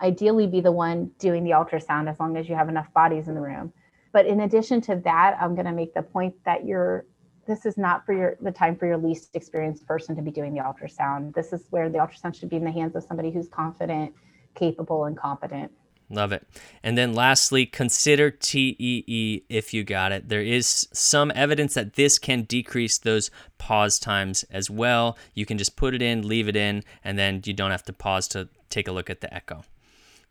ideally 0.00 0.48
be 0.48 0.60
the 0.60 0.72
one 0.72 1.12
doing 1.20 1.44
the 1.44 1.52
ultrasound 1.52 2.10
as 2.10 2.18
long 2.18 2.36
as 2.36 2.48
you 2.48 2.56
have 2.56 2.68
enough 2.68 2.92
bodies 2.92 3.28
in 3.28 3.36
the 3.36 3.40
room. 3.40 3.72
But 4.12 4.26
in 4.26 4.40
addition 4.40 4.80
to 4.80 4.96
that, 5.04 5.38
I'm 5.40 5.54
going 5.54 5.66
to 5.66 5.72
make 5.72 5.94
the 5.94 6.02
point 6.02 6.34
that 6.44 6.66
you're 6.66 7.06
this 7.46 7.66
is 7.66 7.78
not 7.78 8.04
for 8.04 8.14
your 8.14 8.36
the 8.40 8.50
time 8.50 8.74
for 8.74 8.86
your 8.86 8.96
least 8.96 9.36
experienced 9.36 9.86
person 9.86 10.16
to 10.16 10.22
be 10.22 10.32
doing 10.32 10.52
the 10.52 10.60
ultrasound. 10.60 11.36
This 11.36 11.52
is 11.52 11.68
where 11.70 11.88
the 11.88 11.98
ultrasound 11.98 12.34
should 12.34 12.48
be 12.48 12.56
in 12.56 12.64
the 12.64 12.72
hands 12.72 12.96
of 12.96 13.04
somebody 13.04 13.30
who's 13.30 13.46
confident, 13.46 14.12
capable, 14.56 15.04
and 15.04 15.16
competent. 15.16 15.70
Love 16.10 16.32
it. 16.32 16.46
And 16.82 16.98
then 16.98 17.14
lastly, 17.14 17.64
consider 17.64 18.30
TEE 18.30 19.44
if 19.48 19.72
you 19.72 19.84
got 19.84 20.12
it. 20.12 20.28
There 20.28 20.42
is 20.42 20.86
some 20.92 21.32
evidence 21.34 21.74
that 21.74 21.94
this 21.94 22.18
can 22.18 22.42
decrease 22.42 22.98
those 22.98 23.30
pause 23.58 23.98
times 23.98 24.44
as 24.50 24.68
well. 24.68 25.16
You 25.34 25.46
can 25.46 25.56
just 25.56 25.76
put 25.76 25.94
it 25.94 26.02
in, 26.02 26.28
leave 26.28 26.48
it 26.48 26.56
in, 26.56 26.84
and 27.02 27.18
then 27.18 27.40
you 27.44 27.54
don't 27.54 27.70
have 27.70 27.84
to 27.84 27.92
pause 27.92 28.28
to 28.28 28.48
take 28.68 28.86
a 28.86 28.92
look 28.92 29.08
at 29.08 29.20
the 29.22 29.32
echo 29.32 29.64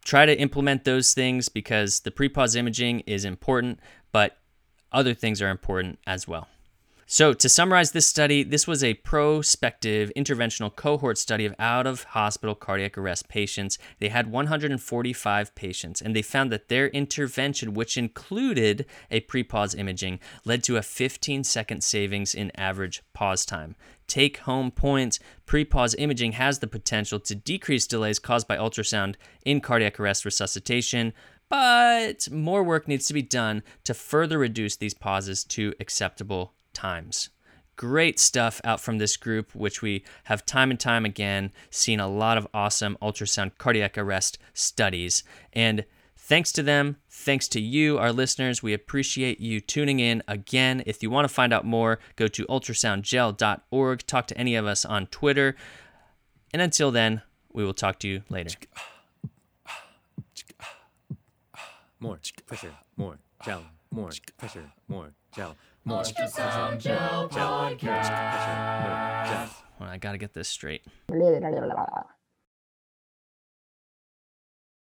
try 0.04 0.26
to 0.26 0.38
implement 0.38 0.84
those 0.84 1.14
things 1.14 1.50
because 1.50 2.02
the 2.02 2.12
pre 2.12 2.30
pause 2.30 2.56
imaging 2.56 3.02
is 3.02 3.26
important, 3.26 3.80
but 4.12 4.38
other 4.92 5.14
things 5.14 5.42
are 5.42 5.50
important 5.50 6.00
as 6.06 6.28
well. 6.28 6.48
So, 7.14 7.32
to 7.32 7.48
summarize 7.48 7.92
this 7.92 8.08
study, 8.08 8.42
this 8.42 8.66
was 8.66 8.84
a 8.84 8.96
prospective 8.96 10.12
interventional 10.18 10.76
cohort 10.76 11.20
study 11.20 11.46
of 11.46 11.54
out 11.60 11.86
of 11.86 12.06
hospital 12.06 12.56
cardiac 12.56 12.98
arrest 12.98 13.30
patients. 13.30 13.78
They 14.00 14.10
had 14.10 14.32
145 14.32 15.54
patients, 15.54 16.02
and 16.02 16.16
they 16.16 16.24
found 16.24 16.52
that 16.52 16.70
their 16.70 16.88
intervention, 16.88 17.76
which 17.76 18.00
included 18.00 18.88
a 19.12 19.20
pre 19.20 19.44
pause 19.44 19.76
imaging, 19.76 20.22
led 20.44 20.64
to 20.64 20.78
a 20.78 20.82
15 20.82 21.44
second 21.44 21.84
savings 21.84 22.34
in 22.34 22.52
average 22.56 23.04
pause 23.14 23.46
time. 23.46 23.76
Take 24.08 24.38
home 24.38 24.72
points 24.72 25.20
pre 25.46 25.64
pause 25.64 25.94
imaging 26.00 26.32
has 26.32 26.58
the 26.58 26.68
potential 26.68 27.20
to 27.20 27.36
decrease 27.36 27.86
delays 27.86 28.18
caused 28.18 28.48
by 28.48 28.58
ultrasound 28.58 29.18
in 29.46 29.62
cardiac 29.62 30.00
arrest 30.00 30.26
resuscitation, 30.26 31.14
but 31.48 32.28
more 32.32 32.64
work 32.64 32.88
needs 32.88 33.06
to 33.06 33.14
be 33.14 33.22
done 33.22 33.62
to 33.84 33.94
further 33.94 34.40
reduce 34.40 34.78
these 34.78 34.96
pauses 34.96 35.44
to 35.44 35.76
acceptable 35.80 36.56
times. 36.74 37.30
Great 37.76 38.20
stuff 38.20 38.62
out 38.64 38.80
from 38.80 38.98
this 38.98 39.18
group, 39.18 39.56
which 39.56 39.82
we 39.82 40.04
have 40.26 40.46
time 40.46 40.70
and 40.70 40.80
time 40.80 41.06
again 41.06 41.52
seen 41.70 42.00
a 42.00 42.08
lot 42.08 42.38
of 42.38 42.48
awesome 42.54 42.98
ultrasound 43.02 43.58
cardiac 43.58 43.98
arrest 43.98 44.38
studies. 44.54 45.24
And 45.54 45.86
Thanks 46.26 46.54
to 46.54 46.64
them. 46.64 46.96
Thanks 47.10 47.50
to 47.50 47.60
you, 47.60 47.98
our 47.98 48.14
listeners. 48.14 48.64
We 48.64 48.72
appreciate 48.74 49.42
you 49.42 49.60
tuning 49.60 50.00
in 50.00 50.24
again. 50.26 50.82
If 50.86 51.04
you 51.04 51.10
want 51.10 51.28
to 51.28 51.34
find 51.34 51.52
out 51.52 51.66
more, 51.66 52.00
go 52.16 52.30
to 52.30 52.46
ultrasoundgel.org. 52.46 54.08
Talk 54.08 54.28
to 54.28 54.38
any 54.38 54.56
of 54.56 54.66
us 54.66 54.86
on 54.86 55.08
Twitter. 55.08 55.58
And 56.54 56.62
until 56.62 56.92
then, 56.92 57.24
we 57.52 57.66
will 57.66 57.74
talk 57.74 58.00
to 58.00 58.08
you 58.08 58.24
later. 58.30 58.52
More 62.00 62.20
pressure, 62.46 62.72
more 62.96 63.18
gel, 63.44 63.66
more 63.92 64.12
pressure, 64.38 64.72
more 64.88 65.12
gel, 65.36 65.58
Ultrasound 65.88 66.80
Gel 66.80 67.30
more 67.30 67.30
Podcast. 67.30 67.78
gel. 69.28 69.50
I 69.82 69.98
got 69.98 70.14
to 70.14 70.18
get 70.18 70.34
this 70.34 70.48
straight. 70.48 70.84